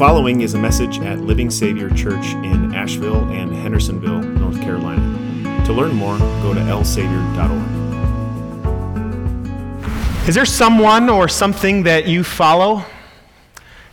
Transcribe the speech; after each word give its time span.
following 0.00 0.40
is 0.40 0.54
a 0.54 0.58
message 0.58 0.98
at 1.00 1.20
Living 1.20 1.50
Savior 1.50 1.90
Church 1.90 2.32
in 2.32 2.74
Asheville 2.74 3.22
and 3.28 3.52
Hendersonville, 3.54 4.22
North 4.22 4.58
Carolina. 4.62 5.62
To 5.66 5.74
learn 5.74 5.94
more, 5.94 6.16
go 6.40 6.54
to 6.54 6.60
lsavior.org. 6.60 7.68
Is 10.26 10.34
there 10.34 10.46
someone 10.46 11.10
or 11.10 11.28
something 11.28 11.82
that 11.82 12.08
you 12.08 12.24
follow? 12.24 12.82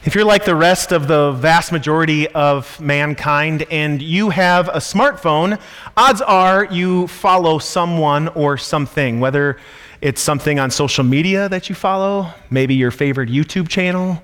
If 0.05 0.15
you're 0.15 0.23
like 0.23 0.45
the 0.45 0.55
rest 0.55 0.93
of 0.93 1.09
the 1.09 1.33
vast 1.33 1.73
majority 1.73 2.29
of 2.29 2.79
mankind 2.79 3.65
and 3.69 4.01
you 4.01 4.29
have 4.29 4.69
a 4.69 4.79
smartphone, 4.79 5.59
odds 5.97 6.21
are 6.21 6.63
you 6.71 7.07
follow 7.07 7.59
someone 7.59 8.29
or 8.29 8.57
something, 8.57 9.19
whether 9.19 9.57
it's 9.99 10.21
something 10.21 10.57
on 10.57 10.71
social 10.71 11.03
media 11.03 11.49
that 11.49 11.67
you 11.67 11.75
follow, 11.75 12.33
maybe 12.49 12.75
your 12.75 12.91
favorite 12.91 13.27
YouTube 13.27 13.67
channel, 13.67 14.23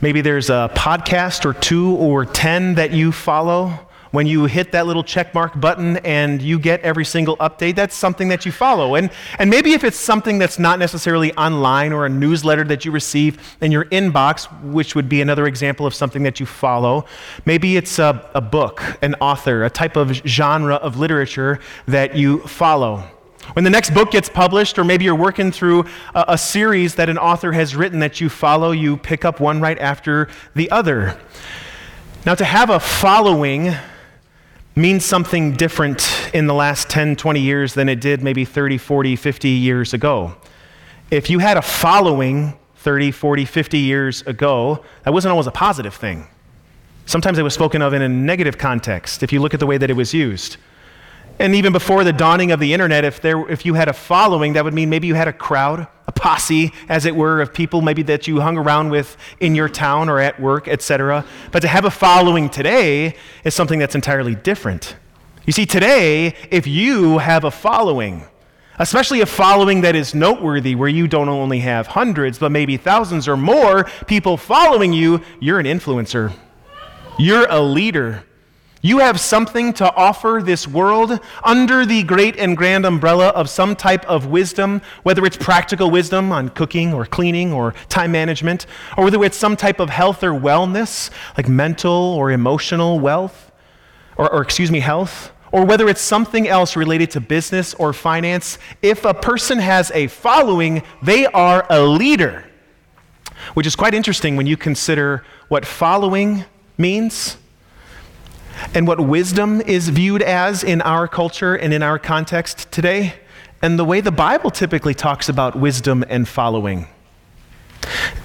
maybe 0.00 0.20
there's 0.20 0.50
a 0.50 0.70
podcast 0.74 1.44
or 1.44 1.52
two 1.52 1.94
or 1.96 2.24
10 2.24 2.74
that 2.74 2.92
you 2.92 3.12
follow 3.12 3.78
when 4.10 4.26
you 4.26 4.44
hit 4.46 4.72
that 4.72 4.86
little 4.86 5.04
check 5.04 5.34
mark 5.34 5.58
button 5.60 5.98
and 5.98 6.42
you 6.42 6.58
get 6.58 6.80
every 6.80 7.04
single 7.04 7.36
update, 7.36 7.76
that's 7.76 7.94
something 7.94 8.28
that 8.28 8.44
you 8.44 8.52
follow. 8.52 8.96
And, 8.96 9.10
and 9.38 9.48
maybe 9.48 9.72
if 9.72 9.84
it's 9.84 9.98
something 9.98 10.38
that's 10.38 10.58
not 10.58 10.78
necessarily 10.78 11.32
online 11.34 11.92
or 11.92 12.06
a 12.06 12.08
newsletter 12.08 12.64
that 12.64 12.84
you 12.84 12.90
receive 12.90 13.56
in 13.60 13.70
your 13.70 13.84
inbox, 13.86 14.46
which 14.62 14.94
would 14.94 15.08
be 15.08 15.20
another 15.20 15.46
example 15.46 15.86
of 15.86 15.94
something 15.94 16.22
that 16.24 16.40
you 16.40 16.46
follow, 16.46 17.04
maybe 17.44 17.76
it's 17.76 17.98
a, 17.98 18.28
a 18.34 18.40
book, 18.40 18.82
an 19.02 19.14
author, 19.20 19.64
a 19.64 19.70
type 19.70 19.96
of 19.96 20.10
genre 20.26 20.76
of 20.76 20.98
literature 20.98 21.60
that 21.86 22.16
you 22.16 22.40
follow. 22.40 23.04
When 23.54 23.64
the 23.64 23.70
next 23.70 23.90
book 23.90 24.10
gets 24.10 24.28
published, 24.28 24.78
or 24.78 24.84
maybe 24.84 25.04
you're 25.04 25.14
working 25.14 25.50
through 25.50 25.86
a, 26.14 26.24
a, 26.28 26.38
series 26.38 26.94
that 26.94 27.08
an 27.08 27.18
author 27.18 27.52
has 27.52 27.74
written 27.74 27.98
that 28.00 28.20
you 28.20 28.28
follow, 28.28 28.70
you 28.70 28.96
pick 28.96 29.24
up 29.24 29.40
one 29.40 29.60
right 29.60 29.78
after 29.78 30.28
the 30.54 30.70
other. 30.70 31.18
Now, 32.24 32.34
to 32.34 32.44
have 32.44 32.70
a 32.70 32.78
following 32.78 33.74
means 34.76 35.04
something 35.04 35.52
different 35.52 36.30
in 36.32 36.46
the 36.46 36.54
last 36.54 36.88
10, 36.90 37.16
20 37.16 37.40
years 37.40 37.74
than 37.74 37.88
it 37.88 38.00
did 38.00 38.22
maybe 38.22 38.44
30, 38.44 38.78
40, 38.78 39.16
50 39.16 39.48
years 39.48 39.94
ago. 39.94 40.34
If 41.10 41.28
you 41.28 41.40
had 41.40 41.56
a 41.56 41.62
following 41.62 42.56
30, 42.76 43.10
40, 43.10 43.44
50 43.44 43.78
years 43.78 44.22
ago, 44.22 44.84
that 45.04 45.12
wasn't 45.12 45.32
always 45.32 45.46
a 45.46 45.52
positive 45.52 45.94
thing. 45.94 46.26
Sometimes 47.04 47.38
it 47.38 47.42
was 47.42 47.54
spoken 47.54 47.82
of 47.82 47.92
in 47.92 48.02
a 48.02 48.08
negative 48.08 48.56
context 48.56 49.22
if 49.22 49.32
you 49.32 49.40
look 49.40 49.52
at 49.52 49.60
the 49.60 49.66
way 49.66 49.76
that 49.76 49.90
it 49.90 49.94
was 49.94 50.14
used. 50.14 50.56
And 51.40 51.54
even 51.54 51.72
before 51.72 52.04
the 52.04 52.12
dawning 52.12 52.52
of 52.52 52.60
the 52.60 52.74
internet, 52.74 53.02
if, 53.02 53.22
there, 53.22 53.48
if 53.48 53.64
you 53.64 53.72
had 53.72 53.88
a 53.88 53.94
following, 53.94 54.52
that 54.52 54.62
would 54.62 54.74
mean 54.74 54.90
maybe 54.90 55.06
you 55.06 55.14
had 55.14 55.26
a 55.26 55.32
crowd, 55.32 55.88
a 56.06 56.12
posse, 56.12 56.70
as 56.86 57.06
it 57.06 57.16
were, 57.16 57.40
of 57.40 57.54
people 57.54 57.80
maybe 57.80 58.02
that 58.02 58.28
you 58.28 58.42
hung 58.42 58.58
around 58.58 58.90
with 58.90 59.16
in 59.40 59.54
your 59.54 59.70
town 59.70 60.10
or 60.10 60.20
at 60.20 60.38
work, 60.38 60.68
etc. 60.68 61.24
But 61.50 61.60
to 61.60 61.68
have 61.68 61.86
a 61.86 61.90
following 61.90 62.50
today 62.50 63.16
is 63.42 63.54
something 63.54 63.78
that's 63.78 63.94
entirely 63.94 64.34
different. 64.34 64.96
You 65.46 65.54
see, 65.54 65.64
today, 65.64 66.36
if 66.50 66.66
you 66.66 67.16
have 67.16 67.44
a 67.44 67.50
following, 67.50 68.24
especially 68.78 69.22
a 69.22 69.26
following 69.26 69.80
that 69.80 69.96
is 69.96 70.14
noteworthy, 70.14 70.74
where 70.74 70.90
you 70.90 71.08
don't 71.08 71.30
only 71.30 71.60
have 71.60 71.86
hundreds, 71.86 72.38
but 72.38 72.52
maybe 72.52 72.76
thousands 72.76 73.26
or 73.26 73.38
more 73.38 73.84
people 74.06 74.36
following 74.36 74.92
you, 74.92 75.22
you're 75.40 75.58
an 75.58 75.64
influencer. 75.64 76.34
You're 77.18 77.46
a 77.48 77.62
leader. 77.62 78.24
You 78.82 79.00
have 79.00 79.20
something 79.20 79.74
to 79.74 79.94
offer 79.94 80.40
this 80.42 80.66
world 80.66 81.20
under 81.44 81.84
the 81.84 82.02
great 82.02 82.38
and 82.38 82.56
grand 82.56 82.86
umbrella 82.86 83.28
of 83.28 83.50
some 83.50 83.76
type 83.76 84.06
of 84.06 84.26
wisdom, 84.26 84.80
whether 85.02 85.26
it's 85.26 85.36
practical 85.36 85.90
wisdom 85.90 86.32
on 86.32 86.48
cooking 86.48 86.94
or 86.94 87.04
cleaning 87.04 87.52
or 87.52 87.74
time 87.90 88.12
management, 88.12 88.64
or 88.96 89.04
whether 89.04 89.22
it's 89.22 89.36
some 89.36 89.54
type 89.54 89.80
of 89.80 89.90
health 89.90 90.24
or 90.24 90.30
wellness, 90.30 91.10
like 91.36 91.46
mental 91.46 91.92
or 91.92 92.30
emotional 92.30 92.98
wealth, 92.98 93.52
or, 94.16 94.32
or 94.32 94.40
excuse 94.40 94.70
me, 94.70 94.80
health, 94.80 95.30
or 95.52 95.66
whether 95.66 95.86
it's 95.86 96.00
something 96.00 96.48
else 96.48 96.74
related 96.74 97.10
to 97.10 97.20
business 97.20 97.74
or 97.74 97.92
finance. 97.92 98.58
If 98.80 99.04
a 99.04 99.12
person 99.12 99.58
has 99.58 99.90
a 99.90 100.06
following, 100.06 100.82
they 101.02 101.26
are 101.26 101.66
a 101.68 101.82
leader, 101.82 102.46
which 103.52 103.66
is 103.66 103.76
quite 103.76 103.92
interesting 103.92 104.36
when 104.36 104.46
you 104.46 104.56
consider 104.56 105.22
what 105.48 105.66
following 105.66 106.46
means 106.78 107.36
and 108.74 108.86
what 108.86 109.00
wisdom 109.00 109.60
is 109.60 109.88
viewed 109.88 110.22
as 110.22 110.62
in 110.62 110.80
our 110.82 111.08
culture 111.08 111.54
and 111.54 111.72
in 111.72 111.82
our 111.82 111.98
context 111.98 112.70
today, 112.70 113.14
and 113.62 113.78
the 113.78 113.84
way 113.84 114.00
the 114.00 114.10
Bible 114.12 114.50
typically 114.50 114.94
talks 114.94 115.28
about 115.28 115.54
wisdom 115.54 116.04
and 116.08 116.28
following. 116.28 116.86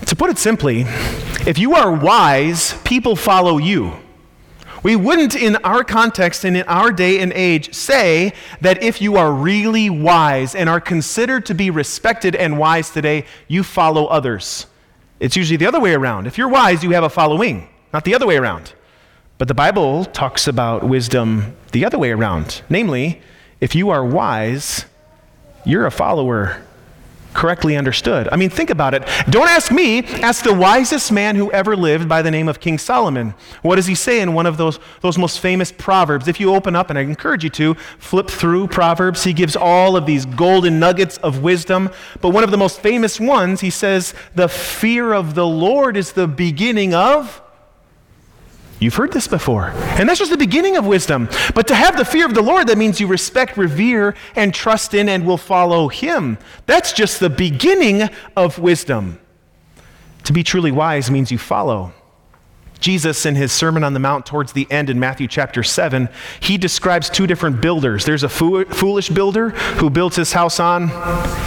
To 0.06 0.16
put 0.16 0.30
it 0.30 0.38
simply, 0.38 0.86
if 1.48 1.58
you 1.58 1.76
are 1.76 1.92
wise, 1.92 2.74
people 2.84 3.16
follow 3.16 3.58
you. 3.58 3.94
We 4.84 4.96
wouldn't, 4.96 5.36
in 5.36 5.56
our 5.64 5.84
context 5.84 6.44
and 6.46 6.56
in 6.56 6.64
our 6.68 6.92
day 6.92 7.20
and 7.20 7.34
age, 7.34 7.74
say 7.74 8.34
that 8.62 8.84
if 8.84 9.02
you 9.02 9.16
are 9.16 9.34
really 9.34 9.90
wise 9.90 10.54
and 10.54 10.70
are 10.70 10.80
considered 10.80 11.48
to 11.48 11.56
be 11.56 11.72
respected 11.72 12.36
and 12.36 12.60
wise 12.60 12.92
today, 12.92 13.26
you 13.48 13.64
follow 13.64 14.06
others. 14.06 14.68
It's 15.20 15.36
usually 15.36 15.58
the 15.58 15.66
other 15.66 15.80
way 15.80 15.96
around. 15.96 16.28
If 16.28 16.38
you're 16.38 16.50
wise, 16.50 16.84
you 16.84 16.92
have 16.92 17.04
a 17.04 17.10
following, 17.10 17.68
not 17.94 18.06
the 18.06 18.14
other 18.14 18.28
way 18.28 18.38
around. 18.38 18.74
But 19.38 19.50
the 19.50 19.54
Bible 19.54 20.06
talks 20.06 20.48
about 20.48 20.84
wisdom 20.84 21.56
the 21.74 21.84
other 21.84 22.00
way 22.00 22.12
around. 22.12 22.62
Namely, 22.70 23.22
if 23.60 23.76
you 23.76 23.90
are 23.90 24.06
wise, 24.06 24.86
you're 25.66 25.86
a 25.86 25.92
follower, 25.92 26.62
correctly 27.34 27.76
understood. 27.76 28.30
I 28.32 28.38
mean, 28.38 28.50
think 28.50 28.70
about 28.70 28.94
it. 28.94 29.04
Don't 29.30 29.50
ask 29.50 29.72
me, 29.72 30.06
ask 30.06 30.46
the 30.46 30.54
wisest 30.54 31.12
man 31.12 31.36
who 31.36 31.52
ever 31.52 31.76
lived 31.76 32.08
by 32.08 32.22
the 32.22 32.32
name 32.32 32.48
of 32.48 32.62
King 32.62 32.78
Solomon. 32.78 33.34
What 33.62 33.76
does 33.76 33.88
he 33.88 33.96
say 33.96 34.22
in 34.22 34.34
one 34.34 34.46
of 34.46 34.56
those, 34.56 34.80
those 35.02 35.18
most 35.18 35.42
famous 35.42 35.70
Proverbs? 35.70 36.30
If 36.30 36.40
you 36.40 36.56
open 36.56 36.74
up, 36.74 36.90
and 36.90 36.98
I 36.98 37.02
encourage 37.02 37.44
you 37.44 37.50
to, 37.52 37.74
flip 38.00 38.30
through 38.30 38.68
Proverbs, 38.68 39.26
he 39.26 39.34
gives 39.34 39.58
all 39.58 39.98
of 39.98 40.06
these 40.06 40.26
golden 40.26 40.80
nuggets 40.80 41.18
of 41.18 41.44
wisdom. 41.44 41.90
But 42.22 42.30
one 42.30 42.46
of 42.46 42.52
the 42.52 42.58
most 42.58 42.80
famous 42.80 43.20
ones, 43.20 43.60
he 43.60 43.70
says, 43.70 44.14
The 44.34 44.48
fear 44.48 45.12
of 45.12 45.36
the 45.36 45.46
Lord 45.46 45.98
is 45.98 46.14
the 46.14 46.28
beginning 46.30 46.94
of 46.94 47.42
You've 48.86 48.96
heard 48.96 49.12
this 49.12 49.28
before. 49.28 49.72
And 49.98 50.08
that's 50.08 50.20
just 50.20 50.30
the 50.30 50.38
beginning 50.38 50.78
of 50.78 50.86
wisdom. 50.86 51.28
But 51.56 51.68
to 51.68 51.76
have 51.76 51.98
the 51.98 52.06
fear 52.06 52.26
of 52.26 52.36
the 52.36 52.44
Lord, 52.44 52.68
that 52.68 52.78
means 52.78 53.00
you 53.00 53.08
respect, 53.08 53.58
revere, 53.58 54.16
and 54.36 54.54
trust 54.54 54.94
in 54.94 55.10
and 55.10 55.26
will 55.26 55.38
follow 55.38 55.88
Him. 55.88 56.38
That's 56.68 56.94
just 56.94 57.20
the 57.20 57.30
beginning 57.30 58.10
of 58.38 58.60
wisdom. 58.60 59.20
To 60.26 60.34
be 60.34 60.44
truly 60.44 60.72
wise 60.72 61.10
means 61.10 61.32
you 61.32 61.40
follow. 61.40 61.94
Jesus, 62.80 63.26
in 63.26 63.36
his 63.36 63.52
Sermon 63.52 63.84
on 63.84 63.94
the 63.94 64.00
Mount 64.00 64.26
towards 64.26 64.54
the 64.54 64.68
end 64.70 64.90
in 64.92 65.00
Matthew 65.00 65.28
chapter 65.28 65.64
7, 65.64 66.10
he 66.40 66.58
describes 66.58 67.10
two 67.10 67.26
different 67.26 67.62
builders. 67.62 68.06
There's 68.06 68.24
a 68.24 68.30
foolish 68.30 69.10
builder 69.10 69.50
who 69.50 69.90
builds 69.90 70.16
his 70.16 70.34
house 70.34 70.60
on 70.60 70.90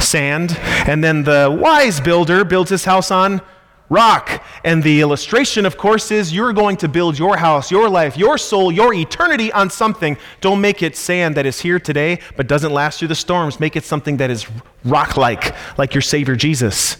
sand, 0.00 0.56
and 0.58 1.04
then 1.04 1.22
the 1.22 1.56
wise 1.60 2.00
builder 2.00 2.44
builds 2.44 2.70
his 2.70 2.84
house 2.84 3.10
on 3.12 3.40
rock. 3.88 4.44
And 4.64 4.82
the 4.82 5.00
illustration, 5.00 5.66
of 5.66 5.76
course, 5.76 6.10
is 6.10 6.32
you're 6.32 6.52
going 6.52 6.76
to 6.78 6.88
build 6.88 7.18
your 7.18 7.36
house, 7.36 7.70
your 7.70 7.88
life, 7.88 8.16
your 8.16 8.38
soul, 8.38 8.70
your 8.70 8.92
eternity 8.92 9.52
on 9.52 9.70
something. 9.70 10.16
Don't 10.40 10.60
make 10.60 10.82
it 10.82 10.96
sand 10.96 11.36
that 11.36 11.46
is 11.46 11.60
here 11.60 11.78
today 11.78 12.20
but 12.36 12.46
doesn't 12.46 12.72
last 12.72 12.98
through 12.98 13.08
the 13.08 13.14
storms. 13.14 13.60
Make 13.60 13.76
it 13.76 13.84
something 13.84 14.18
that 14.18 14.30
is 14.30 14.46
rock 14.84 15.16
like, 15.16 15.54
like 15.78 15.94
your 15.94 16.02
Savior 16.02 16.36
Jesus. 16.36 16.96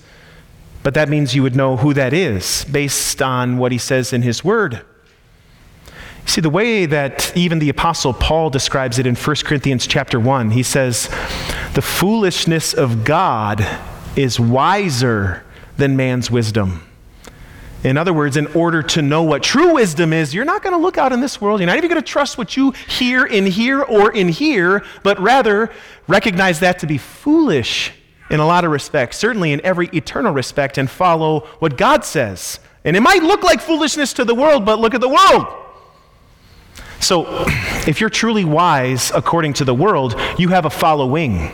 But 0.83 0.95
that 0.95 1.09
means 1.09 1.35
you 1.35 1.43
would 1.43 1.57
know 1.57 1.77
who 1.77 1.93
that 1.95 2.13
is 2.13 2.65
based 2.65 3.21
on 3.21 3.59
what 3.59 3.73
he 3.73 3.79
says 3.79 4.13
in 4.13 4.23
his 4.23 4.45
word. 4.45 4.85
See, 6.25 6.43
the 6.43 6.51
way 6.51 6.85
that 6.85 7.35
even 7.35 7.59
the 7.59 7.71
Apostle 7.71 8.13
Paul 8.13 8.51
describes 8.51 8.99
it 8.99 9.07
in 9.07 9.15
1 9.15 9.37
Corinthians 9.45 9.87
chapter 9.87 10.21
1, 10.21 10.51
he 10.51 10.63
says, 10.63 11.09
The 11.73 11.83
foolishness 11.83 12.75
of 12.75 13.03
God 13.03 13.67
is 14.15 14.39
wiser 14.39 15.43
than 15.79 15.97
man's 15.97 16.31
wisdom. 16.31 16.83
In 17.85 17.97
other 17.97 18.13
words, 18.13 18.37
in 18.37 18.49
order 18.49 18.83
to 18.83 19.03
know 19.03 19.23
what 19.23 19.43
true 19.43 19.75
wisdom 19.75 20.13
is, 20.13 20.35
you're 20.35 20.45
not 20.45 20.63
going 20.63 20.75
to 20.75 20.79
look 20.79 20.99
out 20.99 21.13
in 21.13 21.21
this 21.21 21.41
world. 21.41 21.61
You're 21.61 21.69
not 21.69 21.77
even 21.77 21.89
going 21.89 22.03
to 22.03 22.07
trust 22.07 22.37
what 22.37 22.57
you 22.57 22.73
hear 22.73 23.25
in 23.25 23.47
here 23.47 23.83
or 23.83 24.13
in 24.13 24.29
here, 24.29 24.85
but 25.05 25.19
rather 25.21 25.71
recognize 26.09 26.59
that 26.61 26.81
to 26.81 26.87
be 26.87 26.99
foolish 26.99 27.93
in 28.31 28.41
a 28.41 28.47
lot 28.47 28.65
of 28.65 28.73
respects, 28.73 29.17
certainly 29.17 29.53
in 29.53 29.61
every 29.65 29.89
eternal 29.95 30.33
respect, 30.33 30.77
and 30.77 30.91
follow 30.91 31.41
what 31.61 31.79
God 31.79 32.05
says. 32.05 32.59
And 32.85 32.97
it 32.97 33.01
might 33.01 33.23
look 33.23 33.45
like 33.45 33.61
foolishness 33.61 34.13
to 34.15 34.25
the 34.25 34.35
world, 34.35 34.67
but 34.67 34.81
look 34.81 34.95
at 34.95 35.01
the 35.01 35.09
world. 35.09 35.47
So, 37.01 37.27
if 37.87 38.01
you're 38.01 38.11
truly 38.11 38.45
wise 38.45 39.13
according 39.15 39.53
to 39.55 39.65
the 39.65 39.75
world, 39.75 40.17
you 40.37 40.49
have 40.49 40.65
a 40.65 40.71
following. 40.71 41.53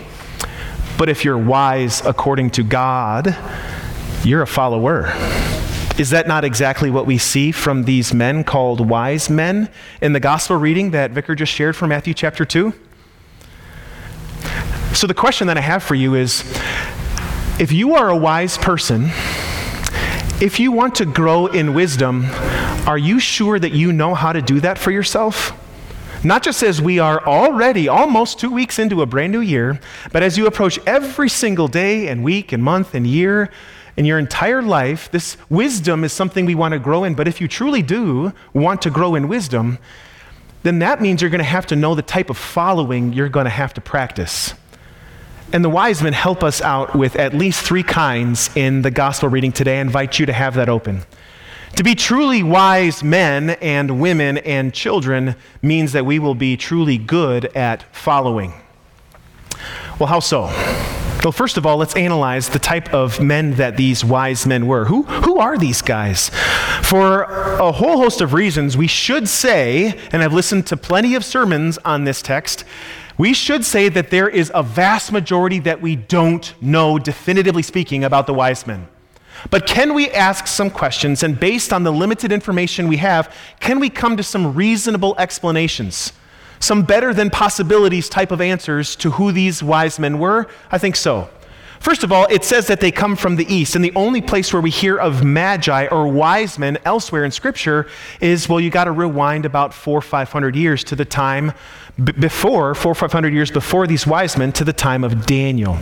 But 0.97 1.11
if 1.11 1.25
you're 1.25 1.39
wise 1.39 2.05
according 2.07 2.51
to 2.53 2.63
God, 2.63 3.37
you're 4.25 4.43
a 4.43 4.47
follower. 4.47 5.13
Is 5.99 6.11
that 6.11 6.27
not 6.27 6.45
exactly 6.45 6.91
what 6.91 7.07
we 7.07 7.19
see 7.19 7.53
from 7.53 7.85
these 7.85 8.13
men 8.13 8.43
called 8.43 8.89
wise 8.89 9.31
men 9.31 9.69
in 10.01 10.13
the 10.13 10.21
gospel 10.21 10.57
reading 10.57 10.91
that 10.91 11.13
Vicar 11.13 11.35
just 11.35 11.53
shared 11.53 11.77
from 11.77 11.91
Matthew 11.91 12.15
chapter 12.15 12.45
2? 12.45 12.73
So, 14.93 15.07
the 15.07 15.15
question 15.15 15.47
that 15.49 15.59
I 15.59 15.61
have 15.61 15.83
for 15.83 15.95
you 15.95 16.15
is 16.15 16.41
if 17.61 17.71
you 17.71 17.95
are 17.95 18.09
a 18.09 18.17
wise 18.17 18.59
person, 18.59 19.11
if 20.41 20.59
you 20.59 20.73
want 20.73 20.97
to 20.97 21.05
grow 21.05 21.47
in 21.47 21.75
wisdom, 21.75 22.27
Are 22.87 22.99
you 22.99 23.19
sure 23.19 23.59
that 23.59 23.73
you 23.73 23.93
know 23.93 24.15
how 24.15 24.33
to 24.33 24.43
do 24.43 24.61
that 24.61 24.77
for 24.77 24.91
yourself? 24.91 25.59
Not 26.23 26.43
just 26.43 26.63
as 26.63 26.83
we 26.83 26.99
are 26.99 27.25
already 27.27 27.89
almost 27.89 28.39
two 28.39 28.51
weeks 28.51 28.79
into 28.79 29.01
a 29.01 29.07
brand 29.07 29.33
new 29.33 29.41
year, 29.41 29.81
but 30.13 30.23
as 30.23 30.37
you 30.37 30.47
approach 30.47 30.79
every 30.87 31.31
single 31.31 31.67
day 31.67 32.09
and 32.09 32.23
week 32.23 32.53
and 32.53 32.63
month 32.63 32.95
and 32.95 33.07
year 33.07 33.51
in 33.97 34.05
your 34.05 34.19
entire 34.19 34.63
life, 34.63 35.11
this 35.11 35.37
wisdom 35.49 36.05
is 36.05 36.13
something 36.13 36.47
we 36.47 36.55
want 36.55 36.73
to 36.73 36.79
grow 36.79 37.05
in. 37.05 37.15
But 37.15 37.29
if 37.29 37.41
you 37.41 37.49
truly 37.49 37.83
do 37.83 38.33
want 38.53 38.83
to 38.83 38.91
grow 38.91 39.15
in 39.15 39.29
wisdom, 39.29 39.79
then 40.65 40.81
that 40.81 41.01
means 41.01 41.21
you're 41.21 41.31
going 41.31 41.39
to 41.39 41.45
have 41.45 41.67
to 41.67 41.77
know 41.77 41.95
the 41.95 42.03
type 42.03 42.31
of 42.31 42.37
following 42.37 43.13
you're 43.13 43.29
going 43.29 43.45
to 43.45 43.51
have 43.51 43.75
to 43.75 43.81
practice. 43.81 44.55
And 45.53 45.65
the 45.65 45.71
wise 45.71 46.03
men 46.03 46.13
help 46.13 46.43
us 46.43 46.61
out 46.61 46.97
with 46.97 47.15
at 47.17 47.35
least 47.35 47.65
three 47.65 47.85
kinds 47.85 48.51
in 48.57 48.83
the 48.83 48.91
gospel 48.91 49.29
reading 49.29 49.53
today. 49.53 49.79
I 49.79 49.83
invite 49.83 50.19
you 50.19 50.27
to 50.27 50.33
have 50.33 50.55
that 50.55 50.69
open. 50.69 51.03
To 51.77 51.85
be 51.85 51.95
truly 51.95 52.43
wise 52.43 53.05
men 53.05 53.51
and 53.51 54.01
women 54.01 54.39
and 54.39 54.73
children 54.73 55.37
means 55.61 55.93
that 55.93 56.07
we 56.07 56.19
will 56.19 56.35
be 56.35 56.57
truly 56.57 56.99
good 56.99 57.47
at 57.57 57.95
following. 57.95 58.55
Well, 59.99 60.09
how 60.09 60.21
so? 60.21 61.04
Well, 61.25 61.33
first 61.33 61.57
of 61.57 61.65
all, 61.65 61.79
let's 61.79 61.97
analyze 61.97 62.51
the 62.51 62.59
type 62.59 62.93
of 62.93 63.19
men 63.19 63.53
that 63.53 63.79
these 63.79 64.05
wise 64.05 64.47
men 64.47 64.67
were. 64.67 64.85
Who, 64.85 65.05
who 65.05 65.39
are 65.39 65.57
these 65.57 65.81
guys? 65.81 66.29
For 66.83 67.23
a 67.23 67.73
whole 67.73 67.97
host 67.97 68.21
of 68.21 68.35
reasons, 68.35 68.77
we 68.77 68.87
should 68.87 69.27
say, 69.27 69.99
and 70.13 70.23
I've 70.23 70.35
listened 70.35 70.67
to 70.67 70.77
plenty 70.77 71.15
of 71.15 71.25
sermons 71.25 71.79
on 71.79 72.05
this 72.05 72.21
text, 72.21 72.67
we 73.17 73.33
should 73.33 73.65
say 73.65 73.89
that 73.89 74.11
there 74.11 74.29
is 74.29 74.53
a 74.55 74.63
vast 74.63 75.13
majority 75.13 75.61
that 75.61 75.81
we 75.81 75.97
don't 75.97 76.55
know, 76.61 76.99
definitively 76.99 77.63
speaking, 77.63 78.05
about 78.05 78.27
the 78.27 78.35
wise 78.35 78.67
men. 78.67 78.87
But 79.49 79.67
can 79.67 79.95
we 79.95 80.11
ask 80.11 80.47
some 80.47 80.69
questions, 80.69 81.23
and 81.23 81.41
based 81.41 81.73
on 81.73 81.85
the 81.85 81.91
limited 81.91 82.33
information 82.33 82.87
we 82.87 82.99
have, 82.99 83.35
can 83.61 83.81
we 83.81 83.89
come 83.89 84.19
to 84.19 84.23
some 84.23 84.55
reasonable 84.55 85.15
explanations? 85.17 86.13
Some 86.65 86.83
better 86.83 87.13
than 87.13 87.29
possibilities 87.29 88.09
type 88.09 88.31
of 88.31 88.41
answers 88.41 88.97
to 88.97 89.11
who 89.11 89.33
these 89.33 89.63
wise 89.63 89.99
men 89.99 90.19
were? 90.19 90.49
I 90.73 90.79
think 90.79 90.97
so. 90.97 91.29
First 91.79 92.03
of 92.03 92.11
all, 92.11 92.27
it 92.31 92.43
says 92.43 92.69
that 92.69 92.81
they 92.81 92.91
come 92.91 93.17
from 93.17 93.37
the 93.37 93.45
east, 93.55 93.77
and 93.77 93.85
the 93.85 93.93
only 93.95 94.23
place 94.23 94.51
where 94.51 94.63
we 94.63 94.71
hear 94.71 94.97
of 94.97 95.23
magi 95.23 95.87
or 95.89 96.09
wise 96.09 96.59
men 96.59 96.79
elsewhere 96.87 97.27
in 97.27 97.31
Scripture 97.31 97.87
is, 98.19 98.49
well, 98.49 98.59
you 98.59 98.71
got 98.71 98.85
to 98.85 98.93
rewind 98.93 99.45
about 99.45 99.75
four 99.75 99.99
or 99.99 100.01
five 100.01 100.33
hundred 100.33 100.57
years 100.57 100.83
to 100.85 100.97
the 100.97 101.05
time 101.05 101.53
b- 102.03 102.13
before, 102.13 102.75
four 102.75 102.93
or 102.93 102.95
five 102.95 103.13
hundred 103.13 103.33
years 103.33 103.51
before 103.51 103.87
these 103.87 104.07
wise 104.07 104.37
men, 104.37 104.53
to 104.53 104.65
the 104.65 104.73
time 104.73 105.05
of 105.05 105.27
Daniel. 105.27 105.79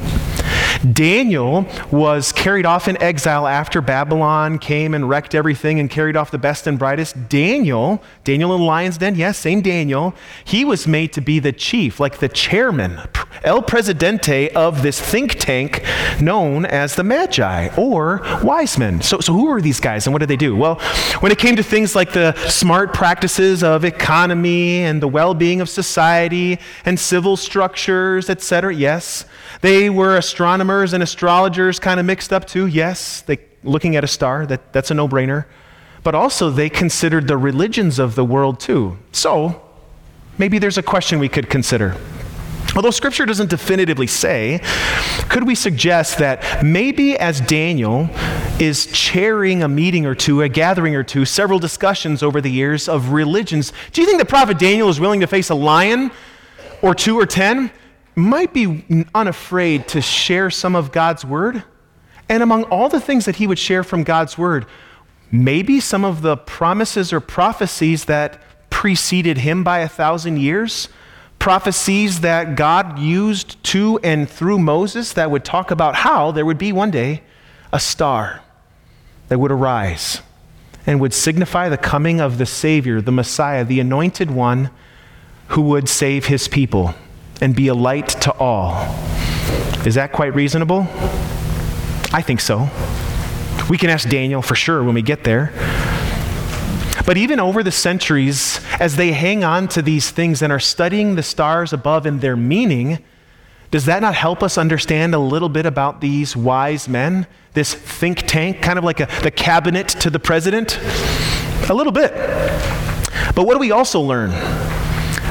Daniel 0.93 1.67
was 1.93 2.33
carried 2.33 2.67
off 2.67 2.89
in 2.89 3.01
exile 3.01 3.47
after 3.47 3.81
Babylon 3.81 4.59
came 4.59 4.95
and 4.95 5.09
wrecked 5.09 5.35
everything 5.35 5.79
and 5.79 5.89
carried 5.89 6.17
off 6.17 6.31
the 6.33 6.39
best 6.39 6.67
and 6.67 6.79
brightest. 6.79 7.29
Daniel, 7.29 8.03
Daniel 8.25 8.53
in 8.55 8.61
the 8.61 8.67
lion's 8.67 8.99
den, 8.99 9.15
yes, 9.15 9.39
same 9.39 9.61
Daniel, 9.61 10.15
he 10.45 10.65
was 10.65 10.89
made 10.89 11.13
to 11.13 11.21
be 11.21 11.39
the 11.39 11.53
chief, 11.53 12.01
like 12.01 12.19
the 12.19 12.29
chairman, 12.29 12.99
El 13.45 13.63
Presidente 13.63 14.49
of 14.51 14.83
this 14.83 15.01
think 15.01 15.37
tank 15.39 15.85
known 16.21 16.65
as 16.65 16.97
the 16.97 17.05
Magi 17.05 17.69
or 17.77 18.21
wise 18.43 18.77
men. 18.77 19.03
So, 19.03 19.21
so 19.21 19.33
who 19.33 19.49
are 19.49 19.61
these 19.61 19.79
guys 19.79 20.07
and 20.07 20.13
what 20.13 20.21
did 20.21 20.29
they 20.29 20.37
do? 20.37 20.57
Well, 20.57 20.77
when 21.21 21.31
it 21.31 21.39
came 21.39 21.55
to 21.57 21.63
things 21.63 21.95
like 21.95 22.13
the 22.13 22.35
smart 22.49 22.93
practices 22.93 23.63
of 23.63 23.85
economy 23.85 24.83
and 24.83 25.01
the 25.01 25.09
well 25.09 25.35
being 25.35 25.61
of 25.61 25.69
society 26.03 26.59
and 26.85 26.99
civil 26.99 27.37
structures, 27.37 28.29
etc., 28.29 28.75
yes, 28.75 29.25
they 29.61 29.89
were 29.89 30.17
astronomers 30.17 30.93
and 30.93 31.03
astrologers 31.03 31.79
kind 31.79 32.01
of 32.01 32.07
mixed 32.07 32.33
up 32.33 32.45
too. 32.45 32.67
Yes, 32.67 33.23
they, 33.23 33.39
looking 33.63 33.95
at 33.95 34.03
a 34.03 34.09
star, 34.09 34.47
that, 34.47 34.73
that's 34.73 34.91
a 34.91 34.95
no 34.95 35.07
brainer. 35.07 35.45
But 36.03 36.17
also, 36.17 36.51
they 36.51 36.69
considered 36.69 37.29
the 37.29 37.37
religions 37.37 38.01
of 38.01 38.17
the 38.17 38.25
world 38.25 38.59
too. 38.59 38.99
So, 39.13 39.63
maybe 40.39 40.59
there's 40.59 40.79
a 40.79 40.83
question 40.83 41.21
we 41.21 41.29
could 41.29 41.49
consider. 41.49 41.95
Although 42.75 42.91
Scripture 42.91 43.27
doesn't 43.27 43.51
definitively 43.51 44.07
say, 44.07 44.61
could 45.29 45.47
we 45.47 45.55
suggest 45.55 46.19
that 46.19 46.65
maybe 46.65 47.19
as 47.19 47.41
Daniel 47.41 48.09
is 48.59 48.87
chairing 48.87 49.63
a 49.63 49.69
meeting 49.69 50.07
or 50.07 50.15
two, 50.15 50.41
a 50.43 50.49
gathering 50.49 50.97
or 50.97 51.03
two, 51.03 51.25
several 51.25 51.59
discussions 51.59 52.23
over 52.23 52.41
the 52.41 52.51
years 52.51 52.89
of 52.89 53.11
religions, 53.11 53.73
do 53.93 54.01
you 54.01 54.07
think 54.07 54.19
the 54.19 54.25
prophet 54.25 54.59
Daniel 54.59 54.89
is 54.89 54.99
willing 54.99 55.21
to 55.21 55.27
face 55.27 55.51
a 55.51 55.55
lion 55.55 56.11
or 56.81 56.95
two 56.95 57.19
or 57.19 57.27
ten? 57.27 57.71
might 58.15 58.53
be 58.53 58.85
unafraid 59.15 59.89
to 59.89 60.01
share 60.01 60.51
some 60.51 60.77
of 60.77 60.93
God's 60.93 61.25
word. 61.25 61.63
And 62.29 62.43
among 62.43 62.65
all 62.65 62.89
the 62.89 63.01
things 63.01 63.25
that 63.25 63.37
he 63.37 63.47
would 63.47 63.59
share 63.59 63.83
from 63.83 64.05
God's 64.05 64.37
word, 64.37 64.67
maybe 65.31 65.81
some 65.81 66.05
of 66.05 66.23
the 66.23 66.37
promises 66.37 67.13
or 67.13 67.21
prophecies 67.21 68.05
that 68.07 68.43
preceded 68.71 69.39
him 69.39 69.65
by 69.65 69.81
a 69.81 69.89
thousand 69.89 70.39
years, 70.39 70.89
prophecies 71.43 72.21
that 72.21 72.55
God 72.55 73.01
used 73.01 73.61
to 73.65 73.99
and 74.05 74.31
through 74.31 74.61
Moses 74.61 75.13
that 75.15 75.29
would 75.29 75.45
talk 75.45 75.73
about 75.73 75.97
how 75.97 76.31
there 76.31 76.47
would 76.47 76.57
be 76.57 76.71
one 76.71 76.93
day 76.93 77.21
a 77.73 77.81
star 77.81 78.43
that 79.27 79.41
would 79.41 79.51
arise 79.51 80.23
and 80.87 81.01
would 81.01 81.13
signify 81.13 81.69
the 81.69 81.77
coming 81.77 82.21
of 82.21 82.39
the 82.39 82.47
Savior, 82.47 83.01
the 83.01 83.11
Messiah, 83.11 83.65
the 83.65 83.81
anointed 83.81 84.31
one 84.31 84.71
who 85.49 85.63
would 85.63 85.89
save 85.89 86.27
his 86.27 86.47
people 86.47 86.95
and 87.41 87.57
be 87.57 87.67
a 87.67 87.75
light 87.75 88.07
to 88.09 88.33
all. 88.35 88.75
Is 89.85 89.97
that 89.97 90.13
quite 90.13 90.37
reasonable? 90.37 90.87
I 92.13 92.23
think 92.25 92.39
so. 92.39 92.71
We 93.69 93.79
can 93.79 93.91
ask 93.91 94.09
Daniel 94.09 94.43
for 94.43 94.55
sure 94.55 94.85
when 94.85 94.95
we 94.95 95.03
get 95.03 95.25
there. 95.25 95.53
But 97.05 97.17
even 97.17 97.41
over 97.41 97.63
the 97.63 97.73
centuries, 97.73 98.61
as 98.79 98.97
they 98.97 99.13
hang 99.13 99.43
on 99.43 99.69
to 99.69 99.83
these 99.83 100.11
things 100.11 100.41
and 100.41 100.53
are 100.53 100.61
studying 100.61 101.17
the 101.17 101.23
stars 101.23 101.73
above 101.73 102.07
and 102.07 102.21
their 102.21 102.37
meaning, 102.37 103.03
does 103.73 103.87
that 103.87 104.03
not 104.03 104.15
help 104.15 104.43
us 104.43 104.57
understand 104.57 105.15
a 105.15 105.19
little 105.19 105.49
bit 105.49 105.67
about 105.67 106.01
these 106.01 106.37
wise 106.37 106.89
men? 106.89 107.27
This 107.55 107.75
think 107.75 108.27
tank, 108.27 108.63
kind 108.63 108.79
of 108.79 108.85
like 108.85 109.01
a, 109.01 109.09
the 109.23 109.31
cabinet 109.31 109.89
to 109.89 110.11
the 110.11 110.19
president? 110.19 110.79
A 111.69 111.75
little 111.75 111.93
bit. 111.93 112.13
But 113.35 113.47
what 113.47 113.55
do 113.55 113.59
we 113.59 113.73
also 113.73 114.01
learn? 114.01 114.31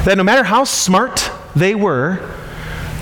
That 0.06 0.15
no 0.17 0.24
matter 0.24 0.44
how 0.44 0.63
smart 0.63 1.31
they 1.56 1.75
were, 1.75 2.19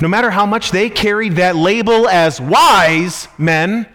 no 0.01 0.07
matter 0.07 0.30
how 0.30 0.45
much 0.45 0.72
they 0.72 0.89
carried 0.89 1.38
that 1.38 1.56
label 1.56 2.07
as 2.07 2.39
wise 2.39 3.27
men, 3.38 3.88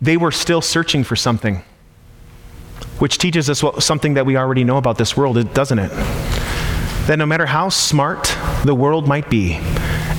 they 0.00 0.16
were 0.16 0.32
still 0.32 0.60
searching 0.60 1.04
for 1.04 1.16
something. 1.16 1.62
Which 2.98 3.18
teaches 3.18 3.50
us 3.50 3.62
what, 3.62 3.82
something 3.82 4.14
that 4.14 4.26
we 4.26 4.36
already 4.36 4.64
know 4.64 4.76
about 4.76 4.98
this 4.98 5.16
world, 5.16 5.52
doesn't 5.54 5.78
it? 5.78 5.90
That 7.06 7.16
no 7.18 7.26
matter 7.26 7.46
how 7.46 7.68
smart 7.68 8.36
the 8.64 8.74
world 8.74 9.08
might 9.08 9.28
be, 9.28 9.54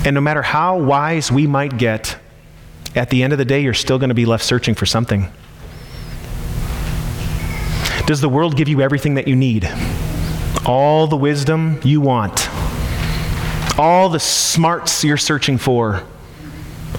and 0.04 0.14
no 0.14 0.20
matter 0.20 0.42
how 0.42 0.78
wise 0.78 1.32
we 1.32 1.46
might 1.46 1.78
get, 1.78 2.18
at 2.94 3.10
the 3.10 3.22
end 3.22 3.32
of 3.32 3.38
the 3.38 3.44
day, 3.44 3.60
you're 3.62 3.74
still 3.74 3.98
going 3.98 4.10
to 4.10 4.14
be 4.14 4.26
left 4.26 4.44
searching 4.44 4.74
for 4.74 4.86
something. 4.86 5.28
Does 8.06 8.20
the 8.20 8.28
world 8.28 8.56
give 8.56 8.68
you 8.68 8.82
everything 8.82 9.14
that 9.14 9.26
you 9.26 9.34
need? 9.34 9.68
All 10.66 11.06
the 11.06 11.16
wisdom 11.16 11.80
you 11.82 12.00
want? 12.00 12.48
all 13.78 14.08
the 14.08 14.20
smarts 14.20 15.02
you're 15.02 15.16
searching 15.16 15.58
for, 15.58 16.02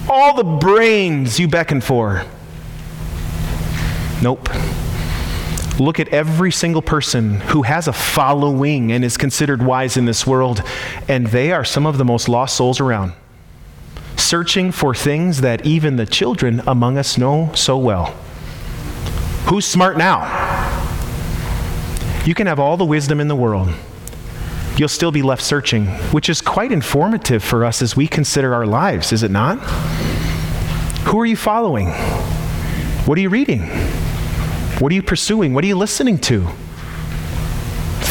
all 0.09 0.35
the 0.35 0.43
brains 0.43 1.39
you 1.39 1.47
beckon 1.47 1.81
for. 1.81 2.23
Nope. 4.21 4.49
Look 5.79 5.99
at 5.99 6.07
every 6.09 6.51
single 6.51 6.81
person 6.81 7.41
who 7.41 7.63
has 7.63 7.87
a 7.87 7.93
following 7.93 8.91
and 8.91 9.03
is 9.03 9.17
considered 9.17 9.61
wise 9.61 9.97
in 9.97 10.05
this 10.05 10.25
world, 10.25 10.63
and 11.07 11.27
they 11.27 11.51
are 11.51 11.65
some 11.65 11.85
of 11.85 11.97
the 11.97 12.05
most 12.05 12.29
lost 12.29 12.55
souls 12.55 12.79
around, 12.79 13.13
searching 14.15 14.71
for 14.71 14.95
things 14.95 15.41
that 15.41 15.65
even 15.65 15.97
the 15.97 16.05
children 16.05 16.61
among 16.65 16.97
us 16.97 17.17
know 17.17 17.51
so 17.53 17.77
well. 17.77 18.15
Who's 19.47 19.65
smart 19.65 19.97
now? 19.97 20.21
You 22.25 22.33
can 22.33 22.47
have 22.47 22.59
all 22.59 22.77
the 22.77 22.85
wisdom 22.85 23.19
in 23.19 23.27
the 23.27 23.35
world 23.35 23.69
you'll 24.77 24.89
still 24.89 25.11
be 25.11 25.21
left 25.21 25.41
searching, 25.41 25.87
which 26.11 26.29
is 26.29 26.41
quite 26.41 26.71
informative 26.71 27.43
for 27.43 27.63
us 27.63 27.81
as 27.81 27.95
we 27.95 28.07
consider 28.07 28.53
our 28.53 28.65
lives, 28.65 29.13
is 29.13 29.23
it 29.23 29.31
not? 29.31 29.57
Who 31.07 31.19
are 31.19 31.25
you 31.25 31.37
following? 31.37 31.91
What 33.05 33.17
are 33.17 33.21
you 33.21 33.29
reading? 33.29 33.69
What 34.79 34.91
are 34.91 34.95
you 34.95 35.03
pursuing? 35.03 35.53
What 35.53 35.63
are 35.63 35.67
you 35.67 35.77
listening 35.77 36.19
to? 36.19 36.47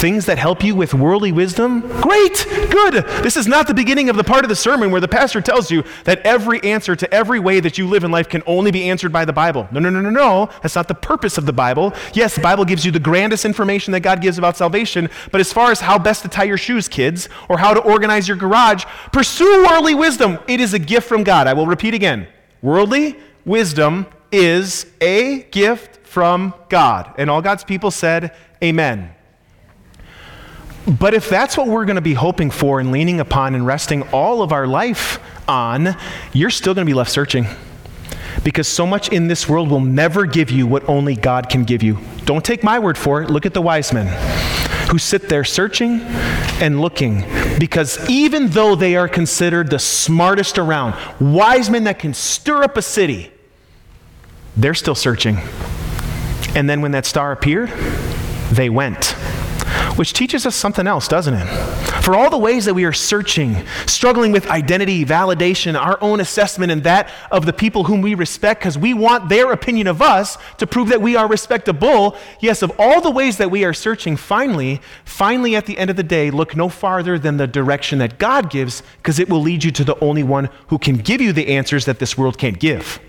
things 0.05 0.27
that 0.27 0.37
help 0.37 0.63
you 0.63 0.75
with 0.75 0.93
worldly 0.93 1.33
wisdom? 1.33 1.81
Great, 2.03 2.47
good. 2.71 3.07
This 3.23 3.39
is 3.39 3.47
not 3.47 3.67
the 3.67 3.73
beginning 3.73 4.11
of 4.11 4.17
the 4.17 4.25
part 4.25 4.45
of 4.45 4.51
the 4.51 4.57
sermon 4.57 4.91
where 4.91 5.01
the 5.01 5.09
pastor 5.09 5.41
tells 5.41 5.71
you 5.71 5.83
that 6.05 6.21
every 6.27 6.63
answer 6.63 6.95
to 6.95 7.15
every 7.15 7.41
way 7.41 7.59
that 7.61 7.79
you 7.79 7.89
live 7.89 8.05
in 8.05 8.11
life 8.11 8.29
can 8.29 8.43
only 8.47 8.71
be 8.71 8.91
answered 8.91 9.13
by 9.13 9.25
the 9.25 9.33
Bible. 9.33 9.67
No, 9.73 9.81
no, 9.81 9.89
no, 9.89 10.03
no, 10.03 10.11
no. 10.11 10.51
That's 10.61 10.75
not 10.75 10.89
the 10.89 10.95
purpose 10.95 11.39
of 11.39 11.47
the 11.47 11.55
Bible. 11.55 11.95
Yes, 12.13 12.35
the 12.35 12.43
Bible 12.43 12.67
gives 12.67 12.85
you 12.85 12.93
the 12.93 13.01
grandest 13.01 13.47
information 13.47 13.93
that 13.93 14.01
God 14.01 14.21
gives 14.21 14.37
about 14.37 14.59
salvation, 14.59 15.09
but 15.33 15.41
as 15.41 15.55
far 15.55 15.71
as 15.71 15.81
how 15.81 15.99
best 15.99 16.21
to 16.21 16.29
tie 16.29 16.45
your 16.45 16.59
shoes, 16.59 16.87
kids, 16.87 17.31
or 17.49 17.57
how 17.57 17.73
to 17.73 17.81
organize 17.81 18.29
your 18.29 18.37
garage, 18.37 18.85
pursue 19.11 19.67
worldly 19.67 19.95
wisdom. 19.95 20.39
It 20.47 20.61
is 20.61 20.75
a 20.75 20.79
gift 20.79 21.09
from 21.09 21.25
God. 21.25 21.47
I 21.47 21.55
will 21.55 21.67
repeat 21.67 21.95
again. 21.95 22.29
Worldly 22.61 23.17
wisdom 23.47 24.05
is 24.31 24.85
a 25.01 25.45
gift 25.45 26.04
from 26.15 26.55
God. 26.69 27.13
And 27.19 27.29
all 27.29 27.43
God's 27.43 27.65
people 27.65 27.91
said, 27.91 28.33
Amen. 28.63 29.13
But 30.87 31.13
if 31.13 31.29
that's 31.29 31.57
what 31.57 31.67
we're 31.67 31.87
going 31.87 31.97
to 31.97 32.03
be 32.03 32.15
hoping 32.15 32.53
for 32.53 32.79
and 32.79 32.93
leaning 32.93 33.19
upon 33.19 33.57
and 33.57 33.67
resting 33.67 34.03
all 34.13 34.41
of 34.41 34.53
our 34.53 34.69
life 34.69 35.19
on, 35.49 35.97
you're 36.33 36.51
still 36.51 36.73
going 36.73 36.87
to 36.87 36.89
be 36.89 36.95
left 36.95 37.11
searching. 37.11 37.47
Because 38.45 38.69
so 38.69 38.87
much 38.87 39.09
in 39.09 39.27
this 39.27 39.49
world 39.49 39.71
will 39.71 39.81
never 39.81 40.25
give 40.25 40.53
you 40.53 40.69
what 40.69 40.89
only 40.89 41.17
God 41.17 41.49
can 41.49 41.65
give 41.65 41.83
you. 41.83 41.99
Don't 42.27 42.45
take 42.45 42.63
my 42.63 42.79
word 42.79 42.97
for 42.97 43.21
it. 43.21 43.29
Look 43.29 43.45
at 43.45 43.53
the 43.53 43.63
wise 43.63 43.93
men 43.93 44.07
who 44.91 44.99
sit 44.99 45.29
there 45.29 45.43
searching 45.43 46.01
and 46.61 46.81
looking. 46.81 47.25
Because 47.59 48.09
even 48.09 48.49
though 48.49 48.77
they 48.77 48.95
are 48.95 49.09
considered 49.09 49.69
the 49.69 49.81
smartest 49.81 50.59
around, 50.59 50.95
wise 51.19 51.69
men 51.71 51.85
that 51.85 51.99
can 51.99 52.15
stir 52.15 52.63
up 52.63 52.77
a 52.77 52.83
city, 52.83 53.33
they're 54.57 54.75
still 54.75 54.95
searching. 54.95 55.39
And 56.55 56.69
then 56.69 56.81
when 56.81 56.93
that 56.93 57.07
star 57.07 57.33
appeared, 57.33 57.71
they 58.51 58.71
went 58.71 59.15
which 59.97 60.13
teaches 60.13 60.45
us 60.45 60.57
something 60.57 60.87
else, 60.87 61.07
doesn't 61.07 61.35
it? 61.35 61.47
For 62.03 62.15
all 62.15 62.29
the 62.29 62.39
ways 62.39 62.65
that 62.65 62.75
we 62.75 62.85
are 62.85 62.93
searching, 62.93 63.65
struggling 63.87 64.33
with 64.33 64.47
identity, 64.49 65.05
validation, 65.05 65.79
our 65.79 65.99
own 66.01 66.21
assessment, 66.21 66.73
and 66.73 66.83
that 66.85 67.09
of 67.31 67.47
the 67.47 67.53
people 67.53 67.85
whom 67.85 68.03
we 68.03 68.15
respect, 68.15 68.61
because 68.61 68.77
we 68.77 68.93
want 68.93 69.29
their 69.29 69.53
opinion 69.53 69.87
of 69.87 70.03
us 70.03 70.37
to 70.59 70.67
prove 70.67 70.89
that 70.89 71.01
we 71.01 71.17
are 71.17 71.29
respectable. 71.29 72.17
Yes, 72.41 72.63
of 72.63 72.73
all 72.79 73.01
the 73.01 73.11
ways 73.11 73.39
that 73.39 73.51
we 73.51 73.65
are 73.65 73.73
searching, 73.73 74.17
finally, 74.17 74.81
finally 75.05 75.57
at 75.57 75.67
the 75.67 75.79
end 75.79 75.91
of 75.91 75.97
the 75.97 76.03
day, 76.03 76.31
look 76.31 76.57
no 76.57 76.69
farther 76.69 77.19
than 77.19 77.37
the 77.37 77.47
direction 77.47 77.99
that 78.01 78.19
God 78.19 78.51
gives, 78.51 78.83
because 78.99 79.19
it 79.19 79.29
will 79.29 79.41
lead 79.41 79.65
you 79.65 79.71
to 79.73 79.85
the 79.85 79.99
only 80.01 80.23
one 80.23 80.51
who 80.69 80.79
can 80.79 80.97
give 80.97 81.21
you 81.21 81.33
the 81.33 81.49
answers 81.49 81.85
that 81.85 82.01
this 82.01 82.19
world 82.19 82.37
can't 82.37 82.59
give. 82.59 83.01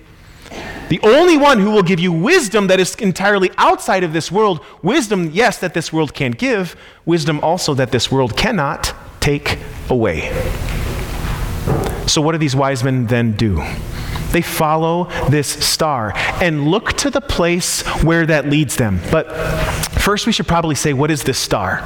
The 0.90 1.00
only 1.02 1.38
one 1.38 1.60
who 1.60 1.72
will 1.72 1.84
give 1.84 2.00
you 2.00 2.12
wisdom 2.12 2.68
that 2.68 2.80
is 2.80 2.96
entirely 2.96 3.50
outside 3.58 4.04
of 4.04 4.14
this 4.14 4.32
world, 4.32 4.64
wisdom, 4.84 5.32
yes, 5.34 5.58
that 5.60 5.74
this 5.74 5.92
world 5.92 6.14
can't 6.14 6.38
give, 6.38 6.76
wisdom 7.06 7.40
also 7.42 7.74
that 7.74 7.92
this 7.92 8.12
world 8.12 8.38
cannot 8.38 8.94
take 9.20 9.58
away. 9.90 10.30
So, 12.08 12.22
what 12.22 12.34
do 12.34 12.38
these 12.38 12.56
wise 12.56 12.84
men 12.84 13.08
then 13.08 13.32
do? 13.34 13.64
They 14.32 14.42
follow 14.42 15.06
this 15.30 15.48
star 15.48 16.12
and 16.42 16.68
look 16.68 16.94
to 16.98 17.10
the 17.10 17.22
place 17.22 17.82
where 18.04 18.26
that 18.26 18.48
leads 18.48 18.76
them. 18.76 19.00
But 19.10 19.32
first, 20.00 20.28
we 20.28 20.34
should 20.34 20.48
probably 20.48 20.76
say, 20.76 20.94
what 20.94 21.10
is 21.10 21.24
this 21.24 21.40
star? 21.40 21.82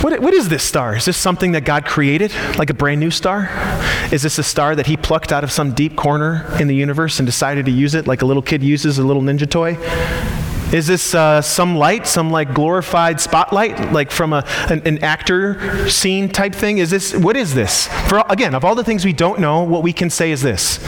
What, 0.00 0.20
what 0.20 0.32
is 0.32 0.48
this 0.48 0.62
star? 0.62 0.96
Is 0.96 1.06
this 1.06 1.16
something 1.16 1.52
that 1.52 1.64
God 1.64 1.84
created, 1.84 2.32
like 2.56 2.70
a 2.70 2.74
brand 2.74 3.00
new 3.00 3.10
star? 3.10 3.48
Is 4.12 4.22
this 4.22 4.38
a 4.38 4.44
star 4.44 4.76
that 4.76 4.86
He 4.86 4.96
plucked 4.96 5.32
out 5.32 5.42
of 5.42 5.50
some 5.50 5.72
deep 5.72 5.96
corner 5.96 6.46
in 6.60 6.68
the 6.68 6.74
universe 6.74 7.18
and 7.18 7.26
decided 7.26 7.66
to 7.66 7.72
use 7.72 7.96
it 7.96 8.06
like 8.06 8.22
a 8.22 8.24
little 8.24 8.42
kid 8.42 8.62
uses 8.62 8.98
a 8.98 9.04
little 9.04 9.22
ninja 9.22 9.50
toy? 9.50 9.76
Is 10.72 10.86
this 10.86 11.14
uh, 11.14 11.42
some 11.42 11.76
light, 11.76 12.06
some 12.06 12.30
like 12.30 12.54
glorified 12.54 13.20
spotlight, 13.20 13.92
like 13.92 14.10
from 14.10 14.32
a, 14.32 14.44
an, 14.68 14.82
an, 14.84 15.02
actor 15.02 15.88
scene 15.88 16.28
type 16.28 16.54
thing? 16.54 16.76
Is 16.76 16.90
this, 16.90 17.16
what 17.16 17.36
is 17.36 17.54
this? 17.54 17.88
For, 18.06 18.22
again, 18.28 18.54
of 18.54 18.66
all 18.66 18.74
the 18.74 18.84
things 18.84 19.02
we 19.04 19.14
don't 19.14 19.40
know, 19.40 19.62
what 19.62 19.82
we 19.82 19.94
can 19.94 20.10
say 20.10 20.30
is 20.30 20.42
this 20.42 20.78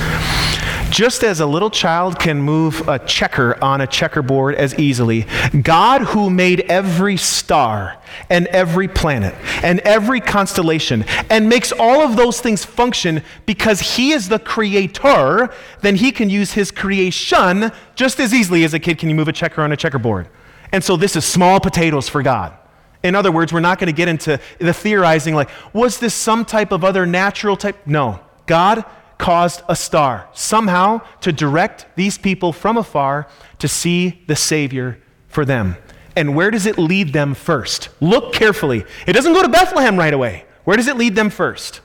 just 0.91 1.23
as 1.23 1.41
a 1.41 1.47
little 1.47 1.71
child 1.71 2.19
can 2.19 2.41
move 2.41 2.89
a 2.89 2.99
checker 2.99 3.63
on 3.63 3.81
a 3.81 3.87
checkerboard 3.87 4.55
as 4.57 4.79
easily, 4.79 5.27
God, 5.63 6.03
who 6.03 6.29
made 6.29 6.61
every 6.63 7.17
star 7.17 7.97
and 8.29 8.47
every 8.49 8.89
planet 8.89 9.35
and 9.63 9.81
every 9.81 10.21
constellation 10.21 11.05
and 11.31 11.49
makes 11.49 11.73
all 11.73 12.03
of 12.03 12.17
those 12.17 12.41
things 12.41 12.65
function 12.65 13.23
because 13.47 13.81
He 13.81 14.13
is 14.13 14.29
the 14.29 14.39
creator, 14.39 15.51
then 15.81 15.97
He 15.97 16.13
can 16.13 16.29
use 16.29 16.53
His 16.53 16.71
creation 16.71 17.71
just 17.95 18.21
as 18.21 18.35
easily 18.35 18.65
as 18.65 18.75
a 18.75 18.79
kid 18.79 18.99
can 18.99 19.15
move 19.15 19.29
a 19.29 19.33
checker 19.33 19.63
on 19.63 19.73
a 19.73 19.77
checkerboard. 19.77 20.29
And 20.73 20.83
so 20.83 20.97
this 20.97 21.17
is 21.17 21.25
small 21.25 21.61
potatoes 21.61 22.09
for 22.09 22.23
God. 22.23 22.57
In 23.03 23.15
other 23.15 23.33
words, 23.33 23.53
we're 23.53 23.61
not 23.61 23.79
going 23.79 23.87
to 23.87 23.97
get 23.97 24.09
into 24.09 24.39
the 24.59 24.75
theorizing 24.75 25.35
like, 25.35 25.49
was 25.73 25.99
this 25.99 26.15
some 26.15 26.45
type 26.45 26.71
of 26.71 26.85
other 26.85 27.07
natural 27.07 27.57
type? 27.57 27.87
No. 27.87 28.21
God 28.47 28.85
caused 29.21 29.63
a 29.69 29.77
star 29.77 30.29
somehow 30.33 31.03
to 31.21 31.31
direct 31.31 31.87
these 31.95 32.19
people 32.19 32.53
from 32.53 32.77
afar 32.77 33.29
to 33.59 33.69
see 33.69 34.25
the 34.27 34.35
Savior 34.35 34.99
for 35.29 35.45
them. 35.45 35.77
And 36.17 36.35
where 36.35 36.51
does 36.51 36.67
it 36.67 36.79
lead 36.79 37.13
them 37.13 37.35
first? 37.35 37.91
Look 38.01 38.33
carefully. 38.33 38.85
It 39.07 39.13
doesn't 39.13 39.33
go 39.33 39.43
to 39.43 39.49
Bethlehem 39.49 39.97
right 39.97 40.13
away. 40.13 40.45
Where 40.65 40.77
does 40.77 40.89
it 40.89 40.97
lead 40.97 41.15
them 41.15 41.31
first? 41.31 41.81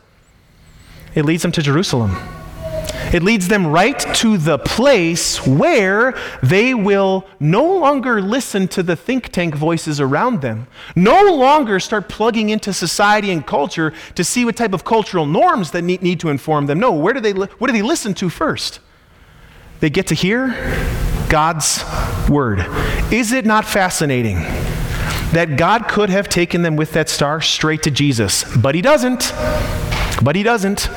It 1.14 1.26
leads 1.26 1.44
them 1.44 1.52
to 1.52 1.62
Jerusalem. 1.62 2.16
It 3.14 3.24
leads 3.24 3.48
them 3.48 3.68
right 3.68 4.00
to 4.16 4.38
the 4.38 4.58
place 4.58 5.46
where 5.46 6.14
they 6.42 6.74
will 6.74 7.26
no 7.40 7.78
longer 7.78 8.22
listen 8.22 8.68
to 8.70 8.84
the 8.84 8.96
think 8.96 9.30
tank 9.30 9.56
voices 9.56 10.00
around 10.00 10.42
them, 10.42 10.68
no 10.96 11.34
longer 11.34 11.80
start 11.80 12.10
plugging 12.10 12.50
into 12.50 12.74
society 12.74 13.32
and 13.32 13.46
culture 13.46 13.94
to 14.16 14.24
see 14.24 14.46
what 14.46 14.56
type 14.56 14.74
of 14.74 14.84
cultural 14.84 15.26
norms 15.26 15.72
that 15.72 15.84
need, 15.84 16.02
need 16.02 16.20
to 16.20 16.30
inform 16.30 16.66
them. 16.66 16.80
No, 16.80 16.92
where 16.92 17.14
do 17.14 17.20
they, 17.20 17.34
what 17.34 17.68
do 17.68 17.74
they 17.74 17.82
listen 17.82 18.14
to 18.16 18.30
first? 18.30 18.80
They 19.80 19.90
get 19.90 20.08
to 20.08 20.16
hear 20.16 20.50
God's 21.30 21.84
word. 22.30 22.66
Is 23.12 23.32
it 23.32 23.46
not 23.46 23.66
fascinating? 23.66 24.38
that 25.32 25.58
God 25.58 25.90
could 25.90 26.10
have 26.10 26.30
taken 26.30 26.62
them 26.62 26.78
with 26.78 26.94
that 26.94 27.10
star 27.10 27.42
straight 27.42 27.84
to 27.84 27.92
Jesus, 27.92 28.46
but 28.56 28.74
he 28.74 28.82
doesn't. 28.82 29.34
But 30.24 30.38
he 30.38 30.44
doesn't. 30.44 30.88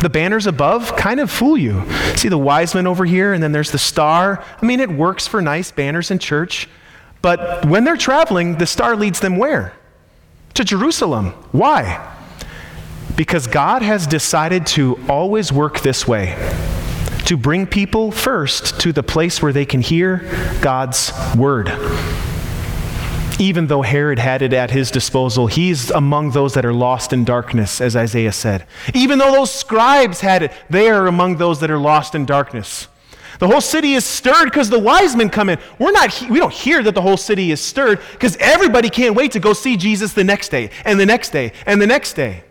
The 0.00 0.10
banners 0.10 0.46
above 0.46 0.96
kind 0.96 1.20
of 1.20 1.30
fool 1.30 1.58
you. 1.58 1.82
See 2.16 2.28
the 2.28 2.38
wise 2.38 2.74
men 2.74 2.86
over 2.86 3.04
here, 3.04 3.32
and 3.32 3.42
then 3.42 3.52
there's 3.52 3.72
the 3.72 3.78
star. 3.78 4.44
I 4.60 4.66
mean, 4.66 4.80
it 4.80 4.90
works 4.90 5.26
for 5.26 5.42
nice 5.42 5.70
banners 5.72 6.10
in 6.10 6.18
church, 6.18 6.68
but 7.20 7.66
when 7.66 7.84
they're 7.84 7.96
traveling, 7.96 8.58
the 8.58 8.66
star 8.66 8.94
leads 8.96 9.20
them 9.20 9.36
where? 9.36 9.72
To 10.54 10.64
Jerusalem. 10.64 11.30
Why? 11.52 12.16
Because 13.16 13.46
God 13.46 13.82
has 13.82 14.06
decided 14.06 14.66
to 14.68 14.98
always 15.08 15.52
work 15.52 15.80
this 15.80 16.06
way 16.06 16.36
to 17.24 17.36
bring 17.36 17.66
people 17.66 18.10
first 18.10 18.80
to 18.80 18.92
the 18.92 19.02
place 19.02 19.42
where 19.42 19.52
they 19.52 19.66
can 19.66 19.80
hear 19.80 20.18
God's 20.62 21.12
word 21.36 21.68
even 23.38 23.66
though 23.68 23.82
Herod 23.82 24.18
had 24.18 24.42
it 24.42 24.52
at 24.52 24.70
his 24.70 24.90
disposal, 24.90 25.46
he's 25.46 25.90
among 25.90 26.32
those 26.32 26.54
that 26.54 26.64
are 26.64 26.72
lost 26.72 27.12
in 27.12 27.24
darkness, 27.24 27.80
as 27.80 27.96
Isaiah 27.96 28.32
said. 28.32 28.66
Even 28.94 29.18
though 29.18 29.32
those 29.32 29.52
scribes 29.52 30.20
had 30.20 30.42
it, 30.42 30.52
they 30.68 30.88
are 30.90 31.06
among 31.06 31.36
those 31.36 31.60
that 31.60 31.70
are 31.70 31.78
lost 31.78 32.14
in 32.14 32.26
darkness. 32.26 32.88
The 33.38 33.46
whole 33.46 33.60
city 33.60 33.94
is 33.94 34.04
stirred 34.04 34.46
because 34.46 34.68
the 34.68 34.80
wise 34.80 35.14
men 35.14 35.30
come 35.30 35.48
in. 35.48 35.58
We're 35.78 35.92
not, 35.92 36.20
we 36.28 36.40
don't 36.40 36.52
hear 36.52 36.82
that 36.82 36.94
the 36.94 37.02
whole 37.02 37.16
city 37.16 37.52
is 37.52 37.60
stirred 37.60 38.00
because 38.12 38.36
everybody 38.38 38.90
can't 38.90 39.14
wait 39.14 39.32
to 39.32 39.40
go 39.40 39.52
see 39.52 39.76
Jesus 39.76 40.12
the 40.12 40.24
next 40.24 40.48
day 40.48 40.70
and 40.84 40.98
the 40.98 41.06
next 41.06 41.30
day 41.30 41.52
and 41.64 41.80
the 41.80 41.86
next 41.86 42.14
day. 42.14 42.42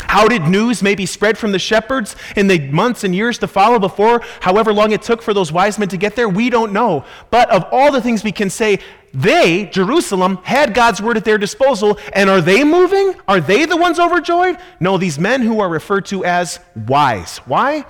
How 0.00 0.26
did 0.26 0.42
news 0.42 0.82
maybe 0.82 1.06
spread 1.06 1.38
from 1.38 1.52
the 1.52 1.58
shepherds 1.58 2.16
in 2.34 2.48
the 2.48 2.58
months 2.70 3.04
and 3.04 3.14
years 3.14 3.38
to 3.38 3.46
follow 3.46 3.78
before, 3.78 4.22
however 4.40 4.72
long 4.72 4.90
it 4.90 5.02
took 5.02 5.22
for 5.22 5.32
those 5.32 5.52
wise 5.52 5.78
men 5.78 5.88
to 5.88 5.96
get 5.96 6.16
there? 6.16 6.28
We 6.28 6.50
don't 6.50 6.72
know. 6.72 7.04
But 7.30 7.48
of 7.50 7.64
all 7.70 7.92
the 7.92 8.00
things 8.00 8.24
we 8.24 8.32
can 8.32 8.50
say, 8.50 8.80
they, 9.14 9.66
Jerusalem, 9.66 10.38
had 10.42 10.74
God's 10.74 11.02
word 11.02 11.16
at 11.16 11.24
their 11.24 11.38
disposal, 11.38 11.98
and 12.14 12.30
are 12.30 12.40
they 12.40 12.64
moving? 12.64 13.14
Are 13.28 13.40
they 13.40 13.66
the 13.66 13.76
ones 13.76 14.00
overjoyed? 14.00 14.56
No, 14.80 14.96
these 14.96 15.18
men 15.18 15.42
who 15.42 15.60
are 15.60 15.68
referred 15.68 16.06
to 16.06 16.24
as 16.24 16.60
wise. 16.74 17.38
Why? 17.38 17.84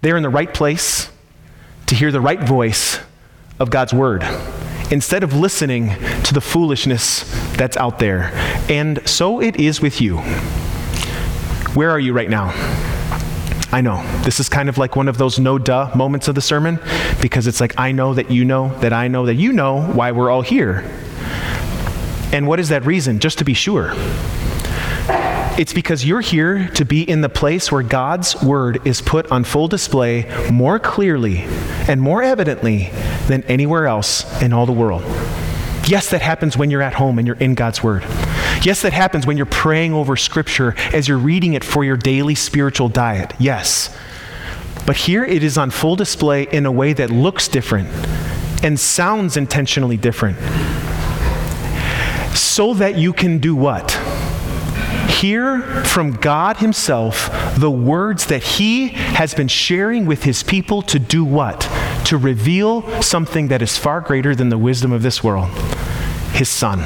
They're 0.00 0.16
in 0.16 0.22
the 0.22 0.28
right 0.28 0.52
place 0.52 1.10
to 1.86 1.94
hear 1.94 2.10
the 2.10 2.20
right 2.20 2.40
voice 2.40 2.98
of 3.58 3.70
God's 3.70 3.92
word 3.92 4.22
instead 4.90 5.22
of 5.22 5.34
listening 5.34 5.90
to 6.24 6.32
the 6.32 6.40
foolishness 6.40 7.24
that's 7.56 7.76
out 7.76 7.98
there. 7.98 8.30
And 8.70 9.06
so 9.06 9.40
it 9.42 9.56
is 9.56 9.80
with 9.82 10.00
you. 10.00 10.18
Where 11.74 11.90
are 11.90 12.00
you 12.00 12.14
right 12.14 12.30
now? 12.30 12.52
I 13.70 13.82
know. 13.82 14.02
This 14.22 14.40
is 14.40 14.48
kind 14.48 14.68
of 14.68 14.78
like 14.78 14.96
one 14.96 15.08
of 15.08 15.18
those 15.18 15.38
no 15.38 15.58
duh 15.58 15.90
moments 15.94 16.26
of 16.28 16.34
the 16.34 16.40
sermon 16.40 16.80
because 17.20 17.46
it's 17.46 17.60
like, 17.60 17.78
I 17.78 17.92
know 17.92 18.14
that 18.14 18.30
you 18.30 18.44
know 18.44 18.74
that 18.78 18.92
I 18.92 19.08
know 19.08 19.26
that 19.26 19.34
you 19.34 19.52
know 19.52 19.82
why 19.82 20.12
we're 20.12 20.30
all 20.30 20.42
here. 20.42 20.84
And 22.32 22.46
what 22.46 22.60
is 22.60 22.70
that 22.70 22.86
reason? 22.86 23.18
Just 23.18 23.38
to 23.38 23.44
be 23.44 23.54
sure. 23.54 23.92
It's 25.58 25.72
because 25.72 26.04
you're 26.04 26.20
here 26.20 26.68
to 26.74 26.84
be 26.84 27.02
in 27.02 27.20
the 27.20 27.28
place 27.28 27.72
where 27.72 27.82
God's 27.82 28.40
word 28.42 28.86
is 28.86 29.02
put 29.02 29.30
on 29.32 29.44
full 29.44 29.66
display 29.66 30.30
more 30.50 30.78
clearly 30.78 31.38
and 31.88 32.00
more 32.00 32.22
evidently 32.22 32.90
than 33.26 33.42
anywhere 33.44 33.86
else 33.86 34.40
in 34.40 34.52
all 34.52 34.66
the 34.66 34.72
world. 34.72 35.02
Yes, 35.86 36.10
that 36.10 36.22
happens 36.22 36.56
when 36.56 36.70
you're 36.70 36.82
at 36.82 36.94
home 36.94 37.18
and 37.18 37.26
you're 37.26 37.36
in 37.36 37.54
God's 37.54 37.82
word. 37.82 38.04
Yes, 38.62 38.82
that 38.82 38.92
happens 38.92 39.26
when 39.26 39.36
you're 39.36 39.46
praying 39.46 39.94
over 39.94 40.16
Scripture 40.16 40.74
as 40.92 41.08
you're 41.08 41.18
reading 41.18 41.54
it 41.54 41.64
for 41.64 41.84
your 41.84 41.96
daily 41.96 42.34
spiritual 42.34 42.88
diet. 42.88 43.32
Yes. 43.38 43.96
But 44.86 44.96
here 44.96 45.24
it 45.24 45.42
is 45.42 45.58
on 45.58 45.70
full 45.70 45.96
display 45.96 46.44
in 46.44 46.66
a 46.66 46.72
way 46.72 46.92
that 46.92 47.10
looks 47.10 47.48
different 47.48 47.88
and 48.62 48.78
sounds 48.78 49.36
intentionally 49.36 49.96
different. 49.96 50.38
So 52.36 52.74
that 52.74 52.96
you 52.96 53.12
can 53.12 53.38
do 53.38 53.54
what? 53.54 53.92
Hear 55.08 55.60
from 55.84 56.12
God 56.12 56.58
Himself 56.58 57.30
the 57.56 57.70
words 57.70 58.26
that 58.26 58.42
He 58.42 58.88
has 58.88 59.34
been 59.34 59.48
sharing 59.48 60.06
with 60.06 60.24
His 60.24 60.42
people 60.42 60.82
to 60.82 60.98
do 60.98 61.24
what? 61.24 61.62
To 62.06 62.16
reveal 62.16 63.02
something 63.02 63.48
that 63.48 63.62
is 63.62 63.78
far 63.78 64.00
greater 64.00 64.34
than 64.34 64.48
the 64.48 64.58
wisdom 64.58 64.92
of 64.92 65.02
this 65.02 65.22
world 65.22 65.50
his 66.38 66.48
son. 66.48 66.78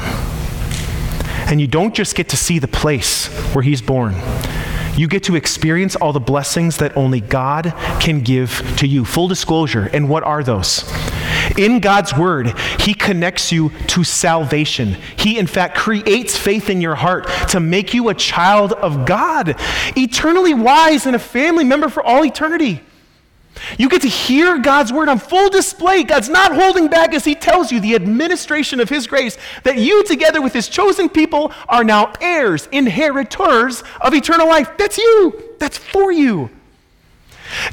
And 1.53 1.61
you 1.61 1.67
don't 1.67 1.95
just 1.95 2.15
get 2.15 2.31
to 2.31 2.37
see 2.39 2.59
the 2.59 2.67
place 2.67 3.27
where 3.55 3.61
he's 3.61 3.83
born, 3.83 4.15
you 4.97 5.07
get 5.07 5.25
to 5.25 5.37
experience 5.37 5.95
all 5.95 6.15
the 6.15 6.19
blessings 6.19 6.79
that 6.79 6.97
only 6.97 7.21
God 7.21 7.75
can 8.01 8.23
give 8.23 8.75
to 8.79 8.87
you. 8.87 9.05
Full 9.05 9.29
disclosure. 9.29 9.91
And 9.93 10.09
what 10.09 10.23
are 10.23 10.43
those? 10.43 10.91
In 11.59 11.81
God's 11.81 12.17
word, 12.17 12.59
He 12.81 12.95
connects 12.95 13.53
you 13.53 13.71
to 13.89 14.03
salvation. 14.03 14.97
He, 15.17 15.39
in 15.39 15.47
fact, 15.47 15.77
creates 15.77 16.39
faith 16.39 16.71
in 16.71 16.81
your 16.81 16.95
heart 16.95 17.29
to 17.49 17.61
make 17.61 17.93
you 17.93 18.09
a 18.09 18.15
child 18.15 18.73
of 18.73 19.05
God, 19.05 19.55
eternally 19.95 20.55
wise 20.55 21.05
and 21.05 21.15
a 21.15 21.19
family 21.19 21.65
member 21.65 21.91
for 21.91 22.03
all 22.03 22.25
eternity. 22.25 22.81
You 23.79 23.89
get 23.89 24.03
to 24.03 24.09
hear 24.09 24.59
God's 24.59 24.93
word 24.93 25.09
on 25.09 25.19
full 25.19 25.51
display. 25.51 26.03
God's 26.03 26.29
not 26.29 26.55
holding 26.55 26.89
back 26.89 27.15
as 27.15 27.25
He 27.25 27.35
tells 27.35 27.73
you 27.73 27.81
the 27.81 27.95
administration 27.95 28.81
of 28.81 28.89
His 28.89 29.07
grace 29.07 29.37
that 29.65 29.79
you, 29.79 30.05
together 30.05 30.41
with 30.41 30.53
His 30.53 30.69
chosen 30.69 31.09
people, 31.09 31.53
are 31.69 31.85
now 31.85 32.13
heirs, 32.21 32.69
inheritors 32.73 33.83
of 34.01 34.15
eternal 34.15 34.49
life. 34.49 34.71
That's 34.79 34.99
you. 34.99 35.55
That's 35.59 35.79
for 35.79 36.13
you. 36.13 36.51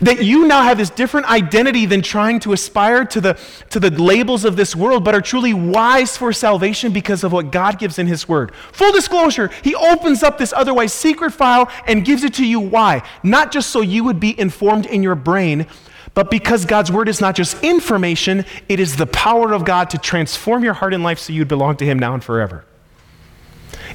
That 0.02 0.24
you 0.24 0.48
now 0.48 0.64
have 0.64 0.78
this 0.78 0.90
different 0.90 1.28
identity 1.28 1.86
than 1.86 2.02
trying 2.02 2.40
to 2.42 2.54
aspire 2.54 3.06
to 3.06 3.22
the, 3.22 3.40
to 3.70 3.80
the 3.80 3.90
labels 3.90 4.46
of 4.46 4.56
this 4.56 4.76
world, 4.76 5.04
but 5.04 5.16
are 5.16 5.22
truly 5.22 5.54
wise 5.54 6.18
for 6.18 6.34
salvation 6.34 6.92
because 6.92 7.24
of 7.24 7.32
what 7.32 7.52
God 7.52 7.80
gives 7.80 8.00
in 8.00 8.08
His 8.08 8.28
Word. 8.28 8.54
Full 8.72 8.92
disclosure, 8.92 9.50
He 9.64 9.76
opens 9.76 10.24
up 10.24 10.38
this 10.38 10.54
otherwise 10.54 10.94
secret 10.94 11.32
file 11.32 11.70
and 11.88 12.06
gives 12.06 12.24
it 12.24 12.34
to 12.36 12.46
you. 12.46 12.60
Why? 12.60 13.04
Not 13.24 13.52
just 13.52 13.70
so 13.70 13.82
you 13.82 14.04
would 14.04 14.20
be 14.20 14.40
informed 14.40 14.86
in 14.86 15.04
your 15.04 15.16
brain, 15.16 15.68
but 16.14 16.32
because 16.32 16.66
God's 16.66 16.92
Word 16.92 17.08
is 17.08 17.22
not 17.22 17.36
just 17.36 17.64
information, 17.64 18.46
it 18.68 18.80
is 18.80 18.96
the 18.96 19.08
power 19.08 19.54
of 19.54 19.66
God 19.66 19.90
to 19.92 19.98
transform 19.98 20.64
your 20.64 20.74
heart 20.74 20.94
and 20.94 21.04
life 21.04 21.20
so 21.20 21.34
you'd 21.34 21.48
belong 21.48 21.78
to 21.78 21.86
Him 21.86 22.00
now 22.00 22.14
and 22.14 22.24
forever. 22.24 22.66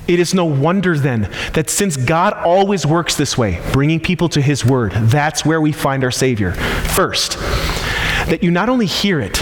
It 0.06 0.20
is 0.20 0.34
no 0.34 0.44
wonder 0.44 0.98
then 0.98 1.30
that 1.54 1.70
since 1.70 1.96
God 1.96 2.34
always 2.34 2.84
works 2.84 3.16
this 3.16 3.38
way, 3.38 3.60
bringing 3.72 4.00
people 4.00 4.28
to 4.30 4.42
His 4.42 4.64
Word, 4.64 4.92
that's 4.92 5.44
where 5.44 5.60
we 5.60 5.72
find 5.72 6.04
our 6.04 6.10
Savior. 6.10 6.52
First, 6.52 7.38
that 8.28 8.42
you 8.42 8.50
not 8.50 8.68
only 8.68 8.86
hear 8.86 9.20
it, 9.20 9.38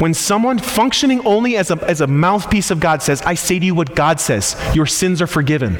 when 0.00 0.12
someone 0.12 0.58
functioning 0.58 1.24
only 1.26 1.56
as 1.56 1.70
a, 1.70 1.76
as 1.88 2.00
a 2.00 2.06
mouthpiece 2.06 2.70
of 2.70 2.80
God 2.80 3.02
says, 3.02 3.22
I 3.22 3.34
say 3.34 3.58
to 3.58 3.64
you 3.64 3.74
what 3.74 3.94
God 3.94 4.20
says, 4.20 4.56
your 4.74 4.86
sins 4.86 5.22
are 5.22 5.26
forgiven. 5.26 5.74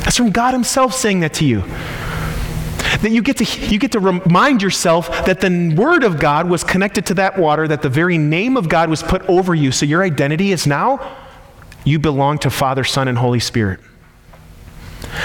That's 0.00 0.16
from 0.16 0.30
God 0.30 0.52
Himself 0.52 0.92
saying 0.94 1.20
that 1.20 1.34
to 1.34 1.46
you. 1.46 1.62
That 3.02 3.10
you 3.10 3.22
get 3.22 3.36
to, 3.38 3.44
you 3.68 3.78
get 3.78 3.92
to 3.92 4.00
remind 4.00 4.62
yourself 4.62 5.08
that 5.26 5.40
the 5.40 5.74
Word 5.74 6.04
of 6.04 6.18
God 6.18 6.48
was 6.48 6.64
connected 6.64 7.06
to 7.06 7.14
that 7.14 7.38
water, 7.38 7.68
that 7.68 7.80
the 7.82 7.88
very 7.88 8.18
name 8.18 8.56
of 8.56 8.68
God 8.68 8.90
was 8.90 9.02
put 9.02 9.22
over 9.28 9.54
you. 9.54 9.72
So 9.72 9.86
your 9.86 10.02
identity 10.02 10.52
is 10.52 10.66
now 10.66 11.16
you 11.88 11.98
belong 11.98 12.38
to 12.40 12.50
Father, 12.50 12.84
Son, 12.84 13.08
and 13.08 13.18
Holy 13.18 13.40
Spirit. 13.40 13.80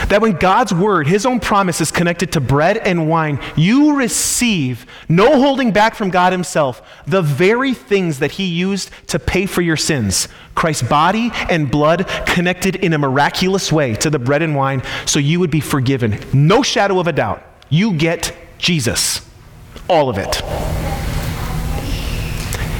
That 0.08 0.22
when 0.22 0.34
God's 0.34 0.74
word, 0.74 1.08
his 1.08 1.26
own 1.26 1.40
promise, 1.40 1.82
is 1.82 1.92
connected 1.92 2.32
to 2.34 2.42
bread 2.42 2.78
and 2.78 3.10
wine, 3.10 3.40
you 3.56 3.96
receive, 3.98 4.86
no 5.10 5.42
holding 5.42 5.72
back 5.72 5.96
from 5.96 6.10
God 6.10 6.32
himself, 6.32 6.82
the 7.06 7.22
very 7.22 7.74
things 7.74 8.20
that 8.20 8.32
he 8.32 8.46
used 8.46 8.92
to 9.08 9.20
pay 9.20 9.46
for 9.46 9.62
your 9.62 9.78
sins 9.78 10.28
Christ's 10.56 10.88
body 10.88 11.32
and 11.50 11.70
blood 11.70 12.08
connected 12.28 12.76
in 12.76 12.94
a 12.94 12.98
miraculous 12.98 13.72
way 13.72 13.96
to 13.96 14.10
the 14.10 14.20
bread 14.20 14.44
and 14.44 14.56
wine, 14.56 14.84
so 15.06 15.20
you 15.20 15.40
would 15.40 15.52
be 15.52 15.60
forgiven. 15.60 16.20
No 16.32 16.62
shadow 16.62 17.00
of 17.00 17.08
a 17.08 17.14
doubt. 17.14 17.44
You 17.70 17.94
get 17.94 18.36
Jesus. 18.60 19.28
All 19.90 20.10
of 20.10 20.18
it. 20.20 20.42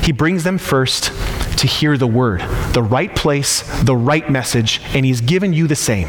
He 0.06 0.12
brings 0.12 0.44
them 0.44 0.58
first 0.58 1.12
to 1.58 1.68
hear 1.68 1.98
the 1.98 2.08
word, 2.08 2.42
the 2.74 2.84
right 2.84 3.14
place, 3.16 3.62
the 3.84 3.96
right 3.96 4.30
message, 4.30 4.82
and 4.94 5.06
He's 5.06 5.22
given 5.22 5.54
you 5.54 5.68
the 5.68 5.76
same. 5.76 6.08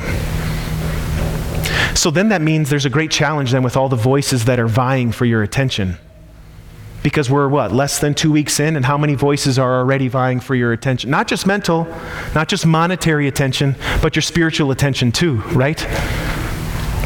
So 1.95 2.11
then 2.11 2.29
that 2.31 2.42
means 2.42 2.71
there's 2.71 2.85
a 2.85 2.90
great 2.90 3.11
challenge 3.11 3.53
then 3.53 3.62
with 3.62 3.77
all 3.77 3.88
the 3.88 3.97
voices 3.97 4.45
that 4.47 4.59
are 4.59 4.66
vying 4.66 5.12
for 5.12 5.25
your 5.25 5.42
attention. 5.42 5.97
Because 7.03 7.31
we're 7.31 7.49
what, 7.49 7.71
less 7.71 7.99
than 7.99 8.14
two 8.14 8.33
weeks 8.33 8.59
in, 8.59 8.77
and 8.77 8.85
how 8.85 8.97
many 8.97 9.14
voices 9.14 9.59
are 9.59 9.81
already 9.81 10.09
vying 10.09 10.40
for 10.40 10.55
your 10.55 10.73
attention? 10.73 11.11
Not 11.11 11.29
just 11.29 11.47
mental, 11.47 11.85
not 12.35 12.49
just 12.49 12.66
monetary 12.66 13.29
attention, 13.29 13.77
but 14.03 14.16
your 14.16 14.23
spiritual 14.23 14.71
attention 14.71 15.12
too, 15.12 15.37
right? 15.53 15.79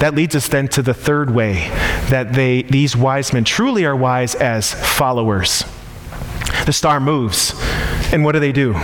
That 0.00 0.14
leads 0.14 0.36
us 0.36 0.46
then 0.46 0.68
to 0.68 0.82
the 0.82 0.94
third 0.94 1.30
way 1.30 1.68
that 2.10 2.32
they, 2.32 2.62
these 2.62 2.96
wise 2.96 3.32
men 3.32 3.42
truly 3.42 3.84
are 3.84 3.96
wise 3.96 4.36
as 4.36 4.72
followers. 4.72 5.64
The 6.64 6.72
star 6.72 7.00
moves. 7.00 7.52
And 8.12 8.24
what 8.24 8.32
do 8.32 8.40
they 8.40 8.52
do? 8.52 8.74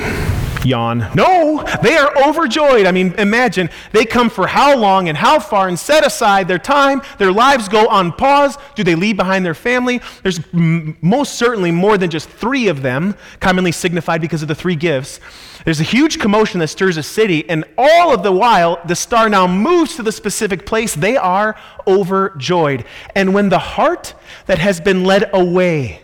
Yawn. 0.65 1.11
No, 1.15 1.63
they 1.83 1.97
are 1.97 2.17
overjoyed. 2.27 2.87
I 2.87 2.93
mean, 2.93 3.13
imagine 3.15 3.71
they 3.93 4.05
come 4.05 4.31
for 4.31 4.47
how 4.47 4.77
long 4.77 5.09
and 5.09 5.17
how 5.17 5.39
far 5.39 5.69
and 5.69 5.79
set 5.79 6.07
aside 6.07 6.49
their 6.49 6.59
time. 6.59 7.03
Their 7.19 7.33
lives 7.33 7.69
go 7.69 7.87
on 7.89 8.13
pause. 8.13 8.57
Do 8.75 8.83
they 8.83 8.95
leave 8.95 9.17
behind 9.17 9.45
their 9.45 9.55
family? 9.55 10.01
There's 10.23 10.41
m- 10.53 10.97
most 11.01 11.35
certainly 11.35 11.71
more 11.71 11.99
than 11.99 12.11
just 12.11 12.29
three 12.29 12.69
of 12.69 12.83
them, 12.83 13.15
commonly 13.41 13.73
signified 13.73 14.21
because 14.21 14.43
of 14.43 14.49
the 14.49 14.55
three 14.55 14.77
gifts. 14.77 15.21
There's 15.65 15.81
a 15.81 15.85
huge 15.85 16.19
commotion 16.19 16.61
that 16.61 16.69
stirs 16.69 16.97
a 16.97 17.03
city, 17.03 17.49
and 17.49 17.65
all 17.79 18.13
of 18.15 18.23
the 18.23 18.33
while, 18.33 18.81
the 18.87 18.97
star 18.97 19.29
now 19.29 19.47
moves 19.47 19.97
to 19.97 20.03
the 20.03 20.13
specific 20.13 20.67
place. 20.67 20.95
They 20.95 21.17
are 21.17 21.57
overjoyed. 21.87 22.85
And 23.15 23.33
when 23.33 23.49
the 23.49 23.59
heart 23.59 24.15
that 24.47 24.59
has 24.59 24.81
been 24.81 25.05
led 25.05 25.31
away 25.33 26.01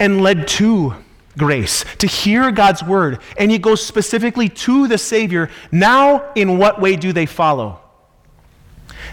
and 0.00 0.22
led 0.22 0.48
to 0.48 0.94
grace, 1.38 1.84
to 1.98 2.06
hear 2.06 2.50
God's 2.50 2.82
word, 2.82 3.20
and 3.38 3.50
he 3.50 3.58
goes 3.58 3.84
specifically 3.84 4.48
to 4.48 4.88
the 4.88 4.98
Savior. 4.98 5.48
Now, 5.72 6.32
in 6.34 6.58
what 6.58 6.80
way 6.80 6.96
do 6.96 7.12
they 7.12 7.26
follow? 7.26 7.80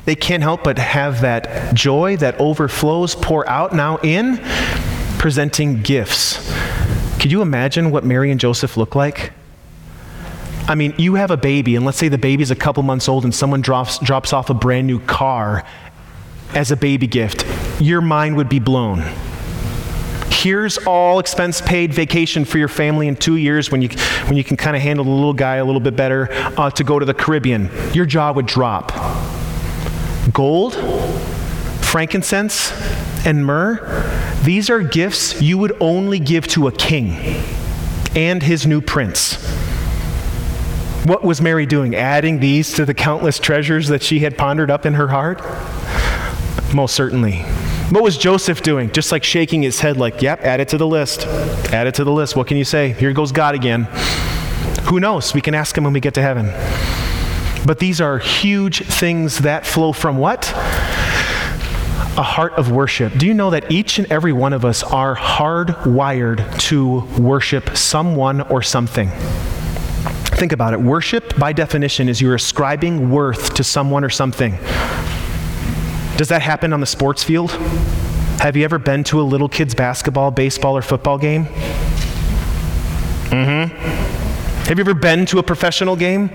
They 0.05 0.15
can't 0.15 0.43
help 0.43 0.63
but 0.63 0.77
have 0.77 1.21
that 1.21 1.73
joy 1.73 2.17
that 2.17 2.39
overflows, 2.39 3.15
pour 3.15 3.47
out 3.47 3.73
now 3.73 3.97
in 3.97 4.39
presenting 5.17 5.81
gifts. 5.81 6.53
Could 7.19 7.31
you 7.31 7.41
imagine 7.41 7.91
what 7.91 8.03
Mary 8.03 8.29
and 8.29 8.39
Joseph 8.39 8.77
look 8.77 8.95
like? 8.95 9.31
I 10.67 10.75
mean, 10.75 10.93
you 10.97 11.15
have 11.15 11.31
a 11.31 11.37
baby, 11.37 11.75
and 11.75 11.85
let's 11.85 11.97
say 11.97 12.07
the 12.07 12.17
baby's 12.17 12.51
a 12.51 12.55
couple 12.55 12.83
months 12.83 13.07
old, 13.07 13.23
and 13.23 13.33
someone 13.33 13.61
drops, 13.61 13.99
drops 13.99 14.33
off 14.33 14.49
a 14.49 14.53
brand 14.53 14.87
new 14.87 14.99
car 14.99 15.63
as 16.53 16.71
a 16.71 16.75
baby 16.77 17.07
gift. 17.07 17.45
Your 17.79 18.01
mind 18.01 18.35
would 18.37 18.49
be 18.49 18.59
blown 18.59 19.03
here's 20.45 20.77
all 20.77 21.17
expense 21.17 21.59
paid 21.59 21.91
vacation 21.91 22.45
for 22.45 22.59
your 22.59 22.67
family 22.67 23.07
in 23.07 23.15
two 23.15 23.35
years 23.35 23.71
when 23.71 23.81
you, 23.81 23.89
when 24.27 24.37
you 24.37 24.43
can 24.43 24.55
kind 24.55 24.75
of 24.75 24.81
handle 24.83 25.03
the 25.03 25.09
little 25.09 25.33
guy 25.33 25.55
a 25.55 25.65
little 25.65 25.81
bit 25.81 25.95
better 25.95 26.27
uh, 26.31 26.69
to 26.69 26.83
go 26.83 26.99
to 26.99 27.05
the 27.05 27.15
Caribbean. 27.15 27.67
Your 27.95 28.05
jaw 28.05 28.31
would 28.31 28.45
drop. 28.45 28.91
Gold, 30.31 30.75
frankincense, 31.83 32.71
and 33.25 33.43
myrrh, 33.43 33.79
these 34.43 34.69
are 34.69 34.81
gifts 34.81 35.41
you 35.41 35.57
would 35.57 35.75
only 35.81 36.19
give 36.19 36.45
to 36.49 36.67
a 36.67 36.71
king 36.71 37.41
and 38.15 38.43
his 38.43 38.67
new 38.67 38.81
prince. 38.81 39.43
What 41.05 41.23
was 41.23 41.41
Mary 41.41 41.65
doing? 41.65 41.95
Adding 41.95 42.39
these 42.39 42.71
to 42.75 42.85
the 42.85 42.93
countless 42.93 43.39
treasures 43.39 43.87
that 43.87 44.03
she 44.03 44.19
had 44.19 44.37
pondered 44.37 44.69
up 44.69 44.85
in 44.85 44.93
her 44.93 45.07
heart? 45.07 45.41
Most 46.71 46.93
certainly. 46.93 47.43
What 47.91 48.01
was 48.01 48.17
Joseph 48.17 48.63
doing? 48.63 48.91
Just 48.91 49.11
like 49.11 49.23
shaking 49.23 49.61
his 49.61 49.79
head, 49.79 49.97
like, 49.97 50.21
yep, 50.21 50.41
add 50.41 50.59
it 50.59 50.69
to 50.69 50.77
the 50.77 50.87
list. 50.87 51.27
Add 51.71 51.85
it 51.85 51.93
to 51.95 52.03
the 52.03 52.11
list. 52.11 52.35
What 52.35 52.47
can 52.47 52.57
you 52.57 52.65
say? 52.65 52.93
Here 52.93 53.13
goes 53.13 53.31
God 53.31 53.53
again. 53.53 53.83
Who 54.85 54.99
knows? 54.99 55.35
We 55.35 55.41
can 55.41 55.53
ask 55.53 55.77
him 55.77 55.83
when 55.83 55.93
we 55.93 55.99
get 55.99 56.15
to 56.15 56.21
heaven. 56.21 56.47
But 57.65 57.77
these 57.77 58.01
are 58.01 58.17
huge 58.17 58.83
things 58.85 59.37
that 59.39 59.67
flow 59.67 59.93
from 59.93 60.17
what? 60.17 60.51
A 62.17 62.23
heart 62.23 62.53
of 62.53 62.71
worship. 62.71 63.13
Do 63.17 63.27
you 63.27 63.35
know 63.35 63.51
that 63.51 63.71
each 63.71 63.99
and 63.99 64.11
every 64.11 64.33
one 64.33 64.53
of 64.53 64.65
us 64.65 64.81
are 64.81 65.15
hardwired 65.15 66.59
to 66.61 67.01
worship 67.21 67.77
someone 67.77 68.41
or 68.41 68.63
something? 68.63 69.09
Think 69.09 70.53
about 70.53 70.73
it. 70.73 70.81
Worship, 70.81 71.37
by 71.37 71.53
definition, 71.53 72.09
is 72.09 72.19
you're 72.19 72.35
ascribing 72.35 73.11
worth 73.11 73.53
to 73.53 73.63
someone 73.63 74.03
or 74.03 74.09
something. 74.09 74.57
Does 76.17 76.29
that 76.29 76.41
happen 76.41 76.71
on 76.71 76.79
the 76.79 76.85
sports 76.85 77.23
field? 77.23 77.51
Have 78.39 78.55
you 78.55 78.63
ever 78.63 78.79
been 78.79 79.03
to 79.05 79.19
a 79.19 79.23
little 79.23 79.49
kid's 79.49 79.75
basketball, 79.75 80.31
baseball, 80.31 80.77
or 80.77 80.81
football 80.81 81.17
game? 81.17 81.45
Mm 83.31 83.69
hmm. 83.69 83.75
Have 84.65 84.77
you 84.77 84.81
ever 84.81 84.93
been 84.93 85.25
to 85.27 85.39
a 85.39 85.43
professional 85.43 85.95
game 85.95 86.29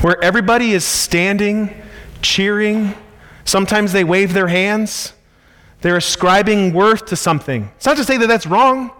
where 0.00 0.22
everybody 0.22 0.72
is 0.72 0.84
standing, 0.84 1.74
cheering? 2.22 2.94
Sometimes 3.44 3.92
they 3.92 4.04
wave 4.04 4.34
their 4.34 4.48
hands. 4.48 5.14
They're 5.80 5.96
ascribing 5.96 6.74
worth 6.74 7.06
to 7.06 7.16
something. 7.16 7.70
It's 7.76 7.86
not 7.86 7.96
to 7.96 8.04
say 8.04 8.18
that 8.18 8.26
that's 8.26 8.46
wrong. 8.46 8.90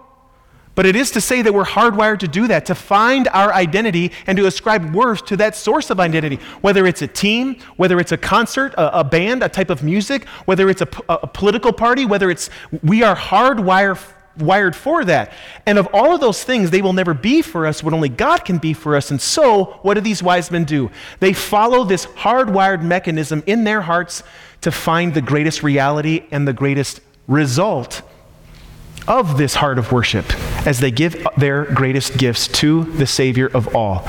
But 0.77 0.85
it 0.85 0.95
is 0.95 1.09
to 1.11 1.21
say 1.21 1.41
that 1.41 1.55
we're 1.55 1.65
hardwired 1.65 2.19
to 2.19 2.27
do 2.27 2.47
that, 2.49 2.67
to 2.67 2.75
find 2.75 3.27
our 3.29 3.51
identity 3.51 4.11
and 4.27 4.37
to 4.37 4.45
ascribe 4.45 4.93
worth 4.93 5.25
to 5.25 5.37
that 5.37 5.55
source 5.55 5.89
of 5.89 5.99
identity, 5.99 6.35
whether 6.61 6.85
it's 6.85 7.01
a 7.01 7.07
team, 7.07 7.57
whether 7.77 7.99
it's 7.99 8.11
a 8.11 8.17
concert, 8.17 8.75
a, 8.75 8.99
a 8.99 9.03
band, 9.03 9.41
a 9.41 9.49
type 9.49 9.71
of 9.71 9.81
music, 9.81 10.27
whether 10.45 10.69
it's 10.69 10.83
a, 10.83 10.87
a, 11.09 11.25
political 11.25 11.73
party, 11.73 12.05
whether 12.05 12.29
it's, 12.29 12.51
we 12.83 13.01
are 13.01 13.15
hardwired, 13.15 13.99
wired 14.37 14.75
for 14.75 15.03
that. 15.05 15.33
And 15.65 15.79
of 15.79 15.87
all 15.93 16.13
of 16.13 16.21
those 16.21 16.43
things, 16.43 16.69
they 16.69 16.83
will 16.83 16.93
never 16.93 17.15
be 17.15 17.41
for 17.41 17.65
us 17.65 17.81
what 17.81 17.95
only 17.95 18.09
God 18.09 18.45
can 18.45 18.59
be 18.59 18.73
for 18.73 18.95
us. 18.95 19.09
And 19.09 19.19
so, 19.19 19.79
what 19.81 19.95
do 19.95 20.01
these 20.01 20.21
wise 20.21 20.51
men 20.51 20.63
do? 20.63 20.91
They 21.19 21.33
follow 21.33 21.85
this 21.85 22.05
hardwired 22.05 22.83
mechanism 22.83 23.41
in 23.47 23.63
their 23.63 23.81
hearts 23.81 24.21
to 24.61 24.71
find 24.71 25.15
the 25.15 25.23
greatest 25.23 25.63
reality 25.63 26.25
and 26.29 26.47
the 26.47 26.53
greatest 26.53 27.01
result 27.27 28.03
of 29.07 29.37
this 29.37 29.55
heart 29.55 29.79
of 29.79 29.91
worship 29.91 30.25
as 30.65 30.79
they 30.79 30.91
give 30.91 31.25
their 31.37 31.65
greatest 31.65 32.17
gifts 32.17 32.47
to 32.47 32.83
the 32.83 33.07
Savior 33.07 33.47
of 33.53 33.75
all. 33.75 34.03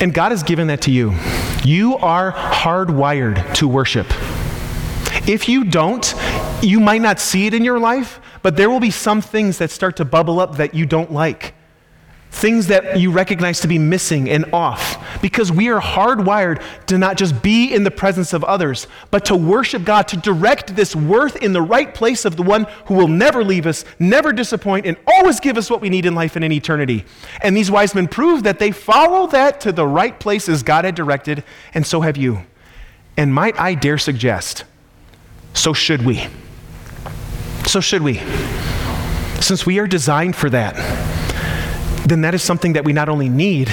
And 0.00 0.12
God 0.12 0.32
has 0.32 0.42
given 0.42 0.66
that 0.68 0.82
to 0.82 0.90
you. 0.90 1.14
You 1.64 1.96
are 1.98 2.32
hardwired 2.32 3.54
to 3.54 3.68
worship. 3.68 4.06
If 5.26 5.48
you 5.48 5.64
don't, 5.64 6.14
you 6.62 6.80
might 6.80 7.00
not 7.00 7.20
see 7.20 7.46
it 7.46 7.54
in 7.54 7.64
your 7.64 7.78
life, 7.78 8.20
but 8.42 8.56
there 8.56 8.68
will 8.68 8.80
be 8.80 8.90
some 8.90 9.20
things 9.20 9.58
that 9.58 9.70
start 9.70 9.96
to 9.96 10.04
bubble 10.04 10.40
up 10.40 10.56
that 10.56 10.74
you 10.74 10.84
don't 10.84 11.12
like. 11.12 11.54
Things 12.30 12.66
that 12.66 12.98
you 12.98 13.10
recognize 13.10 13.60
to 13.60 13.68
be 13.68 13.78
missing 13.78 14.28
and 14.28 14.44
off. 14.52 14.98
Because 15.24 15.50
we 15.50 15.70
are 15.70 15.80
hardwired 15.80 16.62
to 16.88 16.98
not 16.98 17.16
just 17.16 17.42
be 17.42 17.72
in 17.72 17.82
the 17.82 17.90
presence 17.90 18.34
of 18.34 18.44
others, 18.44 18.86
but 19.10 19.24
to 19.24 19.34
worship 19.34 19.82
God, 19.82 20.06
to 20.08 20.18
direct 20.18 20.76
this 20.76 20.94
worth 20.94 21.36
in 21.36 21.54
the 21.54 21.62
right 21.62 21.94
place 21.94 22.26
of 22.26 22.36
the 22.36 22.42
one 22.42 22.66
who 22.88 22.92
will 22.92 23.08
never 23.08 23.42
leave 23.42 23.64
us, 23.64 23.86
never 23.98 24.34
disappoint, 24.34 24.84
and 24.84 24.98
always 25.06 25.40
give 25.40 25.56
us 25.56 25.70
what 25.70 25.80
we 25.80 25.88
need 25.88 26.04
in 26.04 26.14
life 26.14 26.36
and 26.36 26.44
in 26.44 26.52
eternity. 26.52 27.06
And 27.40 27.56
these 27.56 27.70
wise 27.70 27.94
men 27.94 28.06
prove 28.06 28.42
that 28.42 28.58
they 28.58 28.70
follow 28.70 29.26
that 29.28 29.62
to 29.62 29.72
the 29.72 29.86
right 29.86 30.20
place 30.20 30.46
as 30.46 30.62
God 30.62 30.84
had 30.84 30.94
directed, 30.94 31.42
and 31.72 31.86
so 31.86 32.02
have 32.02 32.18
you. 32.18 32.42
And 33.16 33.32
might 33.32 33.58
I 33.58 33.72
dare 33.72 33.96
suggest, 33.96 34.64
so 35.54 35.72
should 35.72 36.04
we. 36.04 36.26
So 37.64 37.80
should 37.80 38.02
we. 38.02 38.20
Since 39.40 39.64
we 39.64 39.78
are 39.78 39.86
designed 39.86 40.36
for 40.36 40.50
that, 40.50 40.74
then 42.06 42.20
that 42.20 42.34
is 42.34 42.42
something 42.42 42.74
that 42.74 42.84
we 42.84 42.92
not 42.92 43.08
only 43.08 43.30
need, 43.30 43.72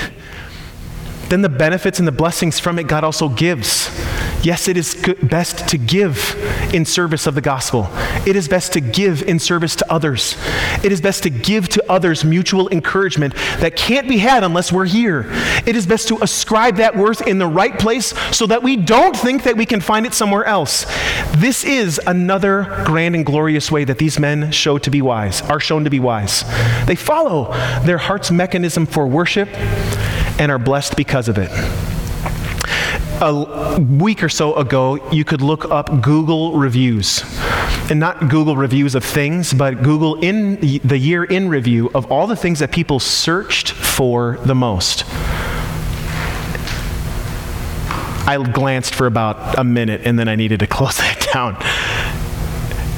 then 1.32 1.42
the 1.42 1.50
benefits 1.50 1.98
and 1.98 2.06
the 2.06 2.12
blessings 2.12 2.60
from 2.60 2.78
it 2.78 2.88
God 2.88 3.06
also 3.06 3.30
gives. 3.30 3.90
Yes, 4.44 4.68
it 4.68 4.76
is 4.76 4.96
best 5.24 5.68
to 5.70 5.78
give 5.78 6.36
in 6.74 6.84
service 6.84 7.26
of 7.26 7.36
the 7.36 7.42
gospel. 7.42 7.88
It 8.28 8.36
is 8.36 8.50
best 8.50 8.74
to 8.74 8.82
give 8.82 9.24
in 9.24 9.40
service 9.40 9.76
to 9.78 9.90
others. 9.90 10.36
It 10.84 10.92
is 10.92 11.00
best 11.00 11.24
to 11.24 11.30
give 11.30 11.70
to 11.70 11.92
others 11.92 12.26
mutual 12.26 12.68
encouragement 12.70 13.36
that 13.60 13.78
can't 13.78 14.10
be 14.10 14.18
had 14.18 14.44
unless 14.44 14.72
we're 14.74 14.88
here. 14.88 15.26
It 15.66 15.78
is 15.78 15.86
best 15.86 16.10
to 16.10 16.18
ascribe 16.22 16.78
that 16.78 16.98
worth 16.98 17.26
in 17.26 17.38
the 17.38 17.48
right 17.48 17.80
place 17.80 18.14
so 18.36 18.46
that 18.48 18.62
we 18.62 18.76
don't 18.76 19.16
think 19.16 19.44
that 19.44 19.56
we 19.56 19.66
can 19.66 19.80
find 19.80 20.06
it 20.06 20.14
somewhere 20.14 20.44
else. 20.44 20.86
This 21.38 21.64
is 21.64 22.02
another 22.08 22.84
grand 22.84 23.16
and 23.16 23.26
glorious 23.26 23.72
way 23.72 23.86
that 23.86 24.00
these 24.00 24.20
men 24.20 24.52
show 24.52 24.78
to 24.80 24.90
be 24.90 25.02
wise, 25.02 25.42
are 25.44 25.62
shown 25.62 25.86
to 25.86 25.90
be 25.90 26.00
wise. 26.00 26.44
They 26.88 26.96
follow 26.96 27.54
their 27.86 28.00
heart's 28.00 28.32
mechanism 28.32 28.86
for 28.86 29.08
worship 29.08 29.48
and 30.40 30.52
are 30.52 30.60
blessed 30.60 30.96
because 30.96 31.28
of 31.28 31.38
it 31.38 31.52
a 33.22 33.80
week 33.80 34.24
or 34.24 34.30
so 34.30 34.56
ago, 34.56 35.12
you 35.12 35.24
could 35.24 35.42
look 35.42 35.70
up 35.70 36.02
Google 36.02 36.58
reviews. 36.58 37.24
And 37.90 38.00
not 38.00 38.30
Google 38.30 38.56
reviews 38.56 38.96
of 38.96 39.04
things, 39.04 39.54
but 39.54 39.84
Google 39.84 40.16
in 40.16 40.60
the 40.60 40.98
year 40.98 41.24
in 41.24 41.50
review 41.50 41.92
of 41.94 42.12
all 42.12 42.26
the 42.26 42.36
things 42.36 42.60
that 42.60 42.72
people 42.72 43.00
searched 43.00 43.72
for 43.72 44.38
the 44.46 44.56
most. 44.56 45.04
I 48.28 48.42
glanced 48.52 48.96
for 48.96 49.08
about 49.08 49.58
a 49.60 49.64
minute 49.64 50.02
and 50.06 50.18
then 50.18 50.28
I 50.28 50.36
needed 50.36 50.62
to 50.62 50.68
close 50.78 50.98
that 50.98 51.28
down. 51.34 51.58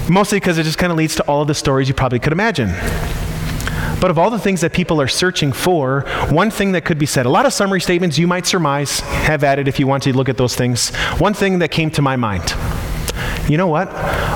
Mostly 0.10 0.40
because 0.40 0.58
it 0.58 0.64
just 0.64 0.78
kind 0.78 0.92
of 0.92 0.98
leads 0.98 1.16
to 1.16 1.24
all 1.24 1.42
of 1.42 1.48
the 1.48 1.56
stories 1.56 1.88
you 1.88 1.94
probably 1.94 2.20
could 2.20 2.34
imagine. 2.34 2.70
But 4.04 4.12
of 4.12 4.20
all 4.20 4.30
the 4.30 4.38
things 4.38 4.60
that 4.60 4.74
people 4.74 5.00
are 5.00 5.08
searching 5.08 5.54
for, 5.54 6.02
one 6.30 6.52
thing 6.52 6.74
that 6.74 6.84
could 6.84 7.00
be 7.00 7.06
said, 7.06 7.26
a 7.26 7.30
lot 7.30 7.46
of 7.46 7.54
summary 7.54 7.80
statements 7.80 8.18
you 8.18 8.28
might 8.28 8.46
surmise, 8.46 9.00
have 9.00 9.46
added 9.46 9.70
if 9.70 9.80
you 9.80 9.88
want 9.88 10.04
to 10.04 10.12
look 10.12 10.28
at 10.28 10.36
those 10.36 10.58
things. 10.58 10.94
One 11.20 11.34
thing 11.34 11.60
that 11.60 11.72
came 11.72 11.90
to 11.92 12.02
my 12.02 12.18
mind 12.18 12.54
you 13.48 13.56
know 13.56 13.68
what? 13.68 13.88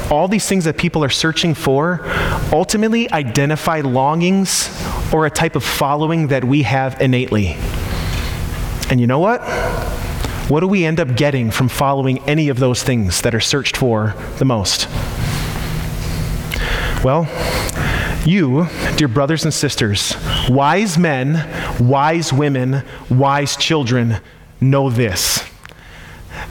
All 0.10 0.30
these 0.30 0.48
things 0.48 0.64
that 0.64 0.78
people 0.78 1.04
are 1.04 1.10
searching 1.10 1.54
for 1.54 2.00
ultimately 2.54 3.12
identify 3.12 3.82
longings 3.82 4.70
or 5.12 5.26
a 5.26 5.30
type 5.30 5.58
of 5.58 5.66
following 5.66 6.28
that 6.28 6.46
we 6.46 6.62
have 6.62 7.02
innately. 7.02 7.58
And 8.90 9.02
you 9.02 9.08
know 9.08 9.20
what? 9.20 9.42
What 10.50 10.62
do 10.62 10.68
we 10.70 10.86
end 10.86 11.02
up 11.02 11.18
getting 11.18 11.52
from 11.52 11.68
following 11.68 12.20
any 12.20 12.48
of 12.48 12.60
those 12.60 12.84
things 12.84 13.22
that 13.24 13.36
are 13.36 13.42
searched 13.42 13.76
for 13.76 14.16
the 14.38 14.46
most? 14.46 14.88
Well, 17.04 17.28
you, 18.28 18.68
dear 18.98 19.08
brothers 19.08 19.44
and 19.44 19.54
sisters, 19.54 20.16
wise 20.50 20.98
men, 20.98 21.48
wise 21.80 22.34
women, 22.34 22.84
wise 23.10 23.56
children, 23.56 24.18
know 24.60 24.90
this 24.90 25.44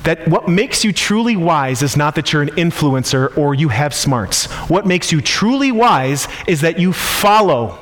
that 0.02 0.26
what 0.28 0.48
makes 0.48 0.84
you 0.84 0.92
truly 0.92 1.36
wise 1.36 1.82
is 1.82 1.96
not 1.96 2.14
that 2.14 2.32
you're 2.32 2.42
an 2.42 2.50
influencer 2.50 3.36
or 3.36 3.54
you 3.54 3.68
have 3.68 3.92
smarts. 3.94 4.46
What 4.68 4.86
makes 4.86 5.10
you 5.10 5.20
truly 5.20 5.72
wise 5.72 6.28
is 6.46 6.60
that 6.60 6.78
you 6.78 6.92
follow. 6.92 7.78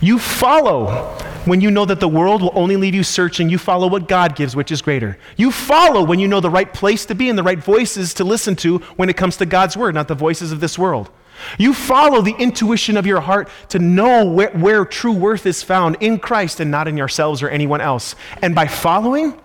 You 0.00 0.18
follow 0.18 1.16
when 1.44 1.60
you 1.60 1.70
know 1.70 1.84
that 1.84 2.00
the 2.00 2.08
world 2.08 2.42
will 2.42 2.52
only 2.54 2.76
leave 2.76 2.94
you 2.94 3.02
searching. 3.02 3.48
You 3.48 3.58
follow 3.58 3.86
what 3.88 4.08
God 4.08 4.36
gives, 4.36 4.54
which 4.54 4.70
is 4.70 4.82
greater. 4.82 5.18
You 5.36 5.50
follow 5.50 6.04
when 6.04 6.18
you 6.18 6.28
know 6.28 6.40
the 6.40 6.50
right 6.50 6.72
place 6.72 7.06
to 7.06 7.14
be 7.14 7.28
and 7.28 7.38
the 7.38 7.42
right 7.42 7.58
voices 7.58 8.14
to 8.14 8.24
listen 8.24 8.54
to 8.56 8.78
when 8.96 9.08
it 9.08 9.16
comes 9.16 9.36
to 9.38 9.46
God's 9.46 9.76
word, 9.76 9.94
not 9.94 10.08
the 10.08 10.14
voices 10.14 10.52
of 10.52 10.60
this 10.60 10.78
world. 10.78 11.10
You 11.58 11.74
follow 11.74 12.20
the 12.20 12.34
intuition 12.38 12.96
of 12.96 13.06
your 13.06 13.20
heart 13.20 13.48
to 13.70 13.78
know 13.78 14.24
where, 14.24 14.50
where, 14.50 14.84
true 14.84 15.12
worth 15.12 15.46
is 15.46 15.62
found 15.62 15.96
in 16.00 16.18
Christ 16.18 16.60
and 16.60 16.70
not 16.70 16.88
in 16.88 16.96
yourselves 16.96 17.42
or 17.42 17.48
anyone 17.48 17.80
else. 17.80 18.14
And 18.42 18.54
by 18.54 18.66
following, 18.66 19.38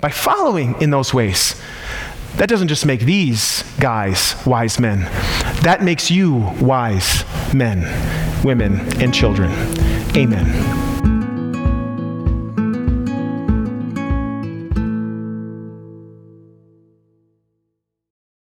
by 0.00 0.10
following 0.10 0.80
in 0.80 0.90
those 0.90 1.12
ways, 1.12 1.60
that 2.36 2.48
doesn't 2.48 2.68
just 2.68 2.84
make 2.84 3.00
these 3.00 3.62
guys 3.80 4.34
wise 4.44 4.78
men, 4.78 5.00
that 5.62 5.82
makes 5.82 6.10
you 6.10 6.36
wise 6.60 7.24
men, 7.54 7.80
women, 8.44 8.80
and 9.02 9.14
children. 9.14 9.50
Amen. 10.16 10.95